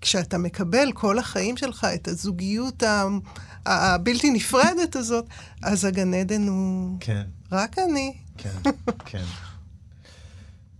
[0.00, 2.82] כשאתה מקבל כל החיים שלך את הזוגיות.
[3.66, 5.26] הבלתי נפרדת הזאת,
[5.62, 7.22] אז הגן עדן הוא כן.
[7.52, 8.14] רק אני.
[8.38, 8.50] כן,
[9.04, 9.24] כן.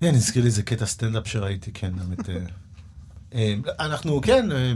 [0.01, 2.31] כן, הזכיר לי איזה קטע סטנדאפ שראיתי, כן, באמת.
[2.31, 2.35] אה,
[3.35, 4.73] אה, אנחנו, כן, אה,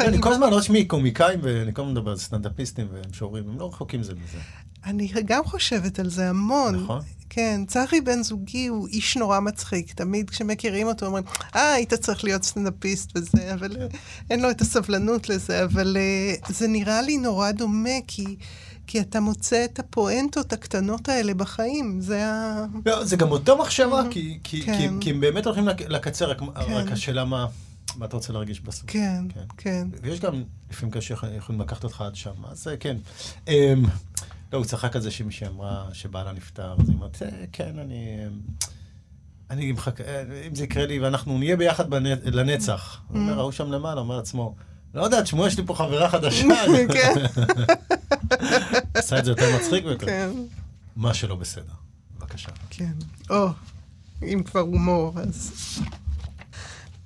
[0.00, 3.68] אני כל הזמן לא שמי קומיקאים, ואני כל הזמן מדבר על סטנדאפיסטים ומשוררים, הם לא
[3.68, 4.38] רחוקים זה מזה.
[4.86, 6.84] אני גם חושבת על זה המון.
[6.84, 7.00] נכון.
[7.30, 9.92] כן, צחי בן זוגי הוא איש נורא מצחיק.
[9.92, 11.24] תמיד כשמכירים אותו אומרים,
[11.56, 13.76] אה, היית צריך להיות סטנדאפיסט וזה, אבל.
[14.30, 15.96] אין לו את הסבלנות לזה, אבל
[16.46, 18.36] uh, זה נראה לי נורא דומה, כי...
[18.86, 22.64] כי אתה מוצא את הפואנטות הקטנות האלה בחיים, זה ה...
[22.86, 24.78] לא, זה גם אותו מחשבה, כי, כי, כן.
[24.78, 26.72] כי, כי הם באמת הולכים לקצר, רק, כן.
[26.72, 27.46] רק השאלה מה,
[27.96, 28.84] מה אתה רוצה להרגיש בסוף.
[28.86, 29.44] כן, כן.
[29.56, 29.88] כן.
[30.02, 32.96] ויש גם לפעמים כאלה שיכולים לקחת אותך עד שם, אז כן.
[34.54, 38.16] לא, הוא צחק על זה שמישהי אמרה שבעלה נפטר, אז היא אומרת, אה, כן, אני...
[39.50, 40.02] אני מחכה,
[40.48, 41.94] אם זה יקרה לי ואנחנו נהיה ביחד
[42.24, 43.00] לנצח.
[43.08, 44.54] הוא אומר, ההוא שם למעלה, אומר לעצמו,
[44.94, 46.46] לא יודע, תשמעו, יש לי פה חברה חדשה.
[46.94, 47.14] כן,
[48.94, 50.06] עשה את זה יותר מצחיק ויותר.
[50.06, 50.30] כן,
[50.96, 51.72] מה שלא בסדר.
[52.18, 52.50] בבקשה.
[52.70, 52.92] כן.
[53.30, 53.48] או,
[54.22, 55.52] אם כבר הומור, אז...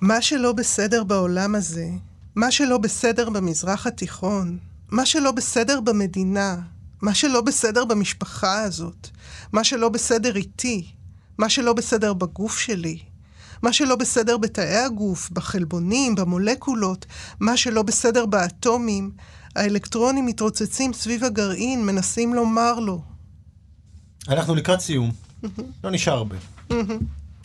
[0.00, 1.88] מה שלא בסדר בעולם הזה,
[2.34, 4.58] מה שלא בסדר במזרח התיכון,
[4.90, 6.56] מה שלא בסדר במדינה,
[7.02, 9.08] מה שלא בסדר במשפחה הזאת,
[9.52, 10.86] מה שלא בסדר איתי,
[11.38, 12.98] מה שלא בסדר בגוף שלי,
[13.62, 17.06] מה שלא בסדר בתאי הגוף, בחלבונים, במולקולות,
[17.40, 19.10] מה שלא בסדר באטומים,
[19.56, 23.02] האלקטרונים מתרוצצים סביב הגרעין, מנסים לומר לו.
[24.28, 25.12] אנחנו לקראת סיום.
[25.84, 26.36] לא נשאר הרבה.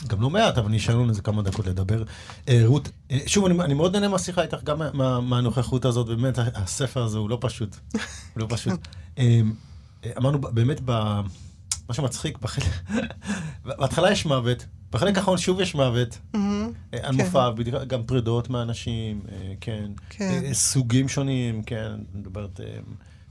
[0.08, 2.04] גם לא מעט, אבל נשאר לנו איזה כמה דקות לדבר.
[2.50, 6.08] אה, רות, אה, שוב, אני, אני מאוד נהנה מהשיחה איתך, גם מה- מה- מהנוכחות הזאת,
[6.08, 7.76] באמת, הספר הזה הוא לא פשוט.
[7.94, 8.00] הוא
[8.36, 8.88] לא פשוט.
[9.20, 9.42] אה,
[10.18, 11.20] אמרנו, באמת, ב-
[11.90, 12.64] מה שמצחיק, בחלק...
[13.66, 16.18] בהתחלה יש מוות, בחלק האחרון שוב יש מוות.
[16.36, 16.40] אה,
[16.92, 17.24] על כן.
[17.24, 17.50] מופע,
[17.88, 19.22] גם פרידות מאנשים,
[19.62, 19.92] כן.
[20.10, 20.54] כן.
[20.54, 21.92] סוגים שונים, כן.
[22.14, 22.60] מדברת,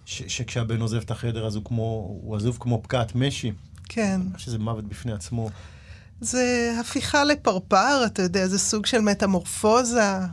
[0.04, 1.82] ש- שכשהבן עוזב את החדר אז הוא כמו,
[2.22, 3.52] הוא עזוב כמו פקעת משי.
[3.88, 4.20] כן.
[4.36, 5.50] שזה מוות בפני עצמו.
[6.22, 10.00] זה הפיכה לפרפר, אתה יודע, זה סוג של מטמורפוזה.
[10.02, 10.28] אה,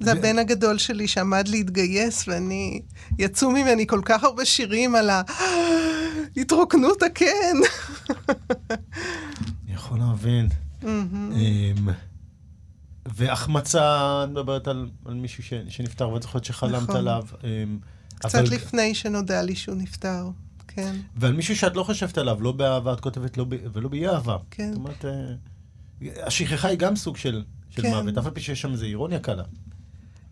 [0.00, 2.80] זה הבן הגדול שלי שעמד להתגייס, ואני...
[3.18, 5.22] יצאו ממני כל כך הרבה שירים על ה...
[6.36, 7.56] התרוקנות הקן.
[8.70, 10.48] אני יכול להבין.
[10.84, 11.88] אמ,
[13.06, 13.80] והחמצה,
[14.24, 16.96] את מדברת על, על מישהו ש, שנפטר, ואת זוכרת שחלמת נכון.
[16.96, 17.22] עליו.
[17.44, 17.78] אמ,
[18.14, 20.28] קצת אבל- לפני שנודע לי שהוא נפטר.
[20.68, 24.08] כן, ועל מישהו שאת לא חושבת עליו, לא באהבה, את כותבת לא ב, ולא באי
[24.08, 24.36] אהבה.
[24.50, 24.72] כן.
[24.72, 27.94] זאת אומרת, אה, השכחה היא גם סוג של, של כן.
[27.94, 29.44] מוות, אף על פי שיש שם איזו אירוניה קלה.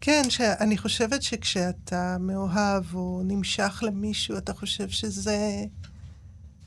[0.01, 5.65] כן, שאני חושבת שכשאתה מאוהב או נמשך למישהו, אתה חושב שזה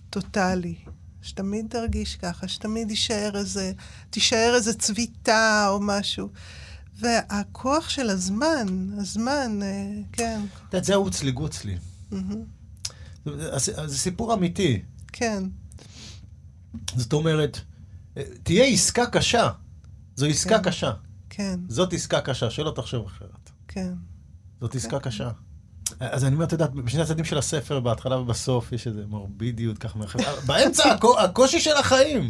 [0.09, 0.75] טוטאלי.
[1.21, 3.71] שתמיד תרגיש ככה, שתמיד יישאר איזה,
[4.09, 6.29] תישאר איזה צביטה או משהו.
[6.99, 8.67] והכוח של הזמן,
[8.97, 11.77] הזמן, אה, כן, את יודעת, זה האוצלי גוצלי.
[12.11, 12.43] מהמם,
[13.37, 14.81] זה, סיפור אמיתי.
[15.07, 15.43] כן,
[16.95, 17.59] זאת אומרת,
[18.17, 19.49] אה, תהיה עסקה קשה.
[20.15, 20.63] זו עסקה כן.
[20.63, 20.91] קשה.
[21.29, 23.49] כן, זאת עסקה קשה, שלא תחשוב אחרת.
[23.67, 23.93] כן.
[24.61, 25.29] זאת עסקה קשה.
[25.99, 29.99] אז אני אומר, את יודעת, בשני הצדדים של הספר, בהתחלה ובסוף, יש איזה מורבידיות ככה
[29.99, 30.19] מרחב.
[30.47, 32.27] באמצע, הקו- הקושי של החיים.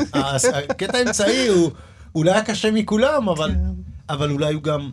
[0.70, 1.72] הקטע האמצעי הוא
[2.16, 3.72] אולי הקשה מכולם, אבל, כן.
[4.10, 4.92] אבל אולי הוא גם...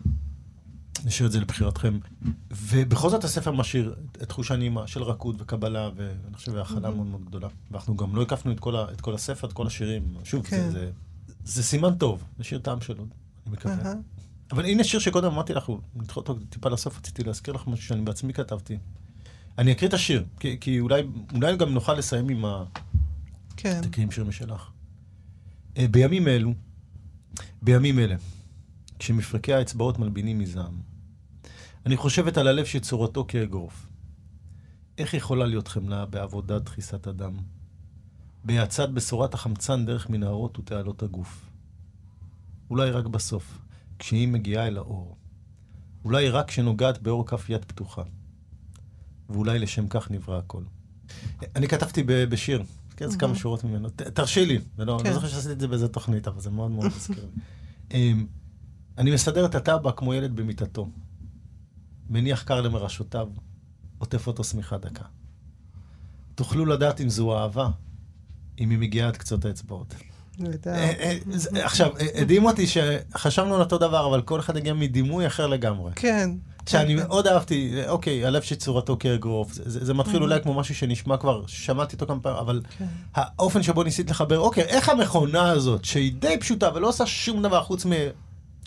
[1.05, 1.99] נשאיר את זה לבחירתכם.
[2.51, 7.49] ובכל זאת הספר משאיר תחושה נעימה של רכות וקבלה, ואני חושב הכלה מאוד מאוד גדולה.
[7.71, 10.15] ואנחנו גם לא הקפנו את כל, ה, את כל הספר, את כל השירים.
[10.25, 10.57] שוב, כן.
[10.57, 10.91] זה, זה,
[11.45, 12.97] זה סימן טוב, שיר טעם שלו,
[13.47, 13.93] אני מקווה.
[14.53, 18.01] אבל הנה שיר שקודם אמרתי לך, נדחות אותו טיפה לסוף, רציתי להזכיר לך משהו שאני
[18.01, 18.79] בעצמי כתבתי.
[19.59, 21.03] אני אקריא את השיר, כי, כי אולי,
[21.35, 22.65] אולי גם נוכל לסיים עם ה...
[23.57, 24.71] כן, תקריא עם שיר משלך.
[25.77, 26.55] אה, בימים אלו,
[27.63, 28.15] בימים אלה,
[28.99, 30.81] כשמפרקי האצבעות מלבינים מזעם,
[31.87, 33.87] אני חושבת על הלב שצורתו כאגרוף.
[34.99, 37.37] איך יכולה להיות חמלה בעבודת דחיסת הדם?
[38.45, 41.51] בהאצת בשורת החמצן דרך מנהרות ותעלות הגוף.
[42.71, 43.59] אולי רק בסוף,
[43.99, 45.17] כשהיא מגיעה אל האור.
[46.05, 48.03] אולי רק כשנוגעת באור כף יד פתוחה.
[49.31, 50.63] ואולי לשם כך נברא הכל.
[51.57, 52.63] אני כתבתי ב- בשיר,
[52.97, 53.91] כן, זה כמה שורות ממנו.
[53.91, 54.65] תרשי לי, כן.
[54.77, 57.41] אני לא זוכר שעשיתי את זה באיזה תוכנית, אבל זה מאוד מאוד מזכיר לי.
[58.99, 60.89] אני מסדר את הטבע כמו ילד במיטתו.
[62.11, 63.29] מניח קר למרשותיו,
[63.99, 65.05] עוטף אותו שמיכה דקה.
[66.35, 67.69] תוכלו לדעת אם זו אהבה,
[68.61, 69.95] אם היא מגיעה עד קצות האצבעות.
[70.67, 71.19] אה, אה,
[71.65, 75.93] עכשיו, אה, הדהים אותי שחשבנו על אותו דבר, אבל כל אחד הגיע מדימוי אחר לגמרי.
[75.95, 76.31] כן.
[76.69, 80.55] שאני כן, מאוד אהבתי, אה, אוקיי, הלב שצורתו כאגרוף, זה, זה, זה מתחיל אולי כמו
[80.55, 82.85] משהו שנשמע כבר, שמעתי אותו כמה פעמים, אבל כן.
[83.15, 87.63] האופן שבו ניסית לחבר, אוקיי, איך המכונה הזאת, שהיא די פשוטה ולא עושה שום דבר
[87.63, 87.85] חוץ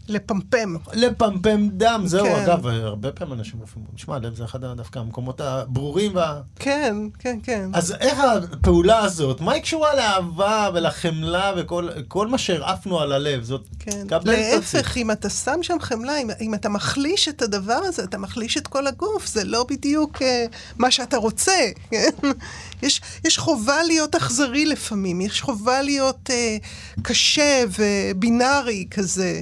[0.10, 0.76] לפמפם.
[0.96, 2.36] מלפמפם דם, זהו, כן.
[2.36, 6.42] אגב, הרבה פעמים אנשים רופאים, נשמע, לב זה אחד דווקא המקומות הברורים וה...
[6.56, 7.70] כן, כן, כן.
[7.74, 13.44] אז איך הפעולה הזאת, מה היא קשורה לאהבה ולחמלה וכל כל מה שהרעפנו על הלב?
[13.44, 13.68] זאת...
[13.80, 14.08] כן.
[14.26, 18.58] להפך, אם אתה שם שם חמלה, אם, אם אתה מחליש את הדבר הזה, אתה מחליש
[18.58, 20.46] את כל הגוף, זה לא בדיוק אה,
[20.78, 21.60] מה שאתה רוצה,
[21.92, 22.10] כן?
[22.84, 26.58] יש, יש חובה להיות אכזרי לפעמים, יש חובה להיות אה,
[27.02, 29.42] קשה ובינארי כזה,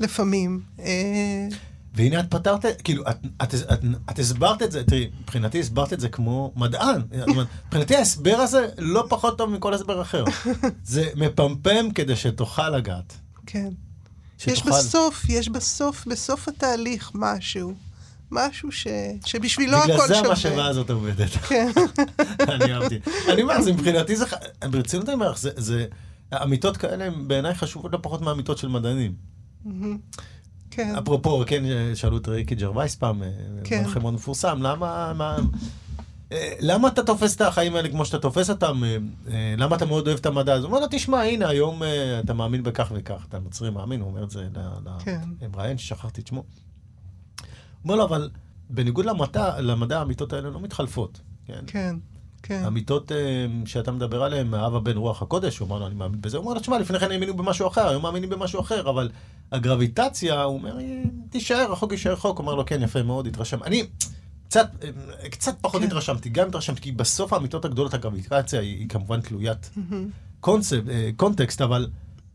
[0.00, 0.60] לפעמים.
[0.80, 1.48] אה,
[1.94, 3.80] והנה את פתרת, כאילו, את, את, את,
[4.10, 7.02] את הסברת את זה, תראי, מבחינתי הסברת את זה כמו מדען.
[7.66, 10.24] מבחינתי ההסבר הזה לא פחות טוב מכל הסבר אחר.
[10.84, 13.16] זה מפמפם כדי שתוכל לגעת.
[13.46, 13.68] כן.
[14.46, 14.70] יש שתוכל...
[14.70, 17.74] בסוף, יש בסוף, בסוף התהליך משהו.
[18.30, 18.86] משהו ש...
[19.26, 20.22] שבשבילו הכל בגלל שווה.
[20.22, 21.30] זה המשאבה הזאת עובדת.
[21.48, 21.70] כן.
[22.54, 22.98] אני אהבתי.
[23.28, 24.24] אני אומר, זה מבחינתי זה,
[24.70, 25.86] ברצינות אני אומר לך, זה,
[26.42, 29.33] אמיתות כאלה הן בעיניי חשובות לא פחות מהאמיתות של מדענים.
[30.70, 30.94] כן.
[30.96, 33.22] אפרופו, כן, שאלו את ריקי ג'רווייס פעם,
[33.64, 33.82] כן.
[33.82, 35.12] מנחם מאוד מפורסם, למה...
[35.14, 35.36] מה,
[36.32, 38.84] אה, למה אתה תופס את החיים האלה כמו שאתה תופס אותם?
[38.84, 38.96] אה,
[39.30, 40.54] אה, למה אתה מאוד אוהב את המדע?
[40.54, 44.00] אז הוא אומר לו, תשמע, הנה, היום אה, אתה מאמין בכך וכך, אתה נוצרי מאמין,
[44.00, 44.48] הוא אומר את זה
[44.98, 45.20] כן.
[45.42, 46.40] למראיין ששכחתי את שמו.
[46.40, 46.46] הוא
[47.84, 48.30] אומר לו, אבל
[48.70, 51.20] בניגוד למדע, למדע האמיתות האלה לא מתחלפות.
[51.46, 51.64] כן?
[51.66, 51.96] כן,
[52.46, 52.62] כן.
[52.64, 53.16] האמיתות אה,
[53.66, 56.36] שאתה מדבר עליהן, האבא בן רוח הקודש, הוא אמר לו, אני מאמין בזה.
[56.36, 59.10] הוא אומר לו, תשמע, לפני כן האמינו במשהו אחר, היום מאמינים במשהו אחר, אבל
[59.52, 62.38] הגרביטציה, הוא אומר, "היא תישאר, החוק יישאר חוק.
[62.38, 63.62] הוא אומר לו, כן, יפה מאוד, התרשם.
[63.62, 63.86] אני
[64.48, 65.86] קצת, אה, קצת פחות כן.
[65.86, 70.08] התרשמתי, גם התרשמתי, כי בסוף האמיתות הגדולות, הגרביטציה היא, היא כמובן תלוית מהמם.
[70.40, 71.88] קונספט, אה, קונטקסט, אבל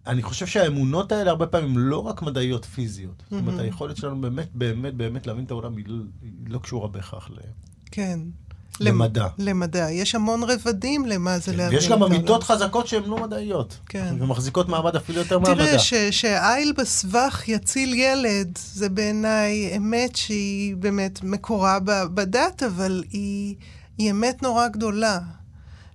[0.08, 3.24] אני חושב שהאמונות האלה הרבה פעמים לא רק מדעיות פיזיות.
[3.24, 3.60] זאת אומרת, מהמם.
[3.60, 7.36] היכולת שלנו באמת, באמת, באמת להבין את העולם היא לא, היא לא קשורה בהכרח ל...
[7.92, 8.20] כן.
[8.80, 9.28] למדע.
[9.38, 9.92] למדע.
[9.92, 11.78] יש המון רבדים למה זה להבין.
[11.78, 12.04] ויש גם.
[12.04, 13.78] אמיתות חזקות שהן לא מדעיות.
[13.86, 14.16] כן.
[14.20, 15.66] ומחזיקות מעמד אפילו יותר מהמדע.
[15.66, 21.80] תראה, שהעיל בסבך יציל ילד, זה בעיניי אמת שהיא באמת מקורה
[22.14, 23.56] בדת, אבל היא,
[23.98, 25.20] היא אמת נורא גדולה.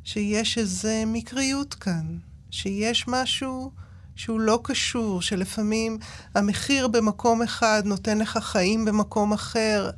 [0.04, 2.16] שיש איזה מקריות כאן,
[2.50, 3.70] שיש משהו
[4.16, 5.98] שהוא לא קשור, שלפעמים
[6.34, 9.90] המחיר במקום אחד נותן לך חיים במקום אחר.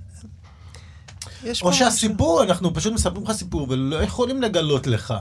[1.62, 5.14] או שהסיפור, אנחנו פשוט מספרים לך סיפור ולא יכולים לגלות לך.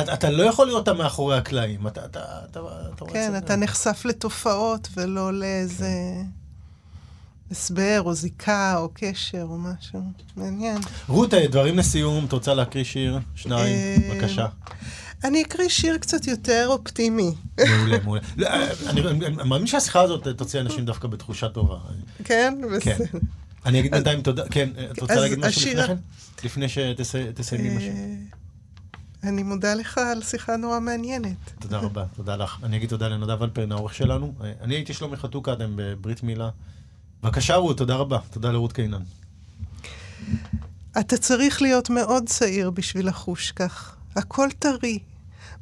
[0.00, 1.86] אתה, אתה לא יכול אותה מאחורי הקלעים.
[1.86, 2.20] אתה, אתה,
[2.50, 2.60] אתה,
[2.94, 3.38] אתה כן, זה.
[3.38, 5.90] אתה נחשף לתופעות ולא לאיזה
[7.50, 10.00] הסבר או זיקה או קשר או משהו.
[10.36, 10.78] מעניין.
[11.08, 13.18] רות, דברים לסיום, את רוצה להקריא שיר?
[13.34, 14.46] שניים, אה, בבקשה.
[15.24, 17.34] אני אקריא שיר קצת יותר אופטימי.
[17.68, 18.20] מעולה, מעולה.
[18.36, 21.76] לא, אה, אני אני- אני מאמין שהשיחה הזאת תוציא אנשים דווקא בתחושה טובה.
[22.24, 22.54] כן?
[22.80, 22.98] כן.
[22.98, 23.18] בסדר.
[23.66, 24.42] אני אגיד בינתיים תודה.
[24.50, 25.96] כן, את רוצה להגיד משהו לפני כן?
[26.44, 27.90] לפני שתסיימי משהו.
[27.90, 31.36] אה, אני מודה לך על שיחה נורא מעניינת.
[31.58, 32.58] תודה רבה, תודה לך.
[32.62, 34.34] אני אגיד תודה לנדב אלפרין, העורך שלנו.
[34.40, 36.50] אה, אני הייתי שלומי חתוקה, אתם בברית מילה.
[37.22, 38.18] בבקשה, רות, תודה רבה.
[38.30, 39.02] תודה לרות קינן.
[41.00, 43.96] אתה צריך להיות מאוד צעיר בשביל לחוש כך.
[44.16, 44.98] הכל טרי.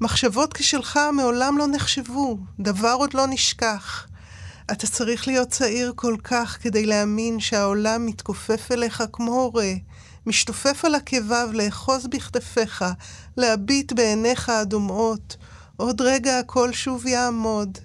[0.00, 4.06] מחשבות כשלך מעולם לא נחשבו, דבר עוד לא נשכח.
[4.72, 9.72] אתה צריך להיות צעיר כל כך כדי להאמין שהעולם מתכופף אליך כמו הורה,
[10.26, 12.84] משתופף על עקביו לאחוז בכתפיך,
[13.36, 15.36] להביט בעיניך הדומעות.
[15.76, 17.78] עוד רגע הכל שוב יעמוד.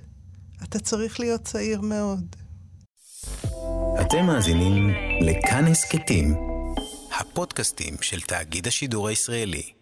[0.63, 2.35] אתה צריך להיות צעיר מאוד.
[4.01, 4.89] אתם מאזינים
[5.21, 6.35] לכאן הסכתים,
[7.19, 9.76] הפודקאסטים של תאגיד השידור הישראלי.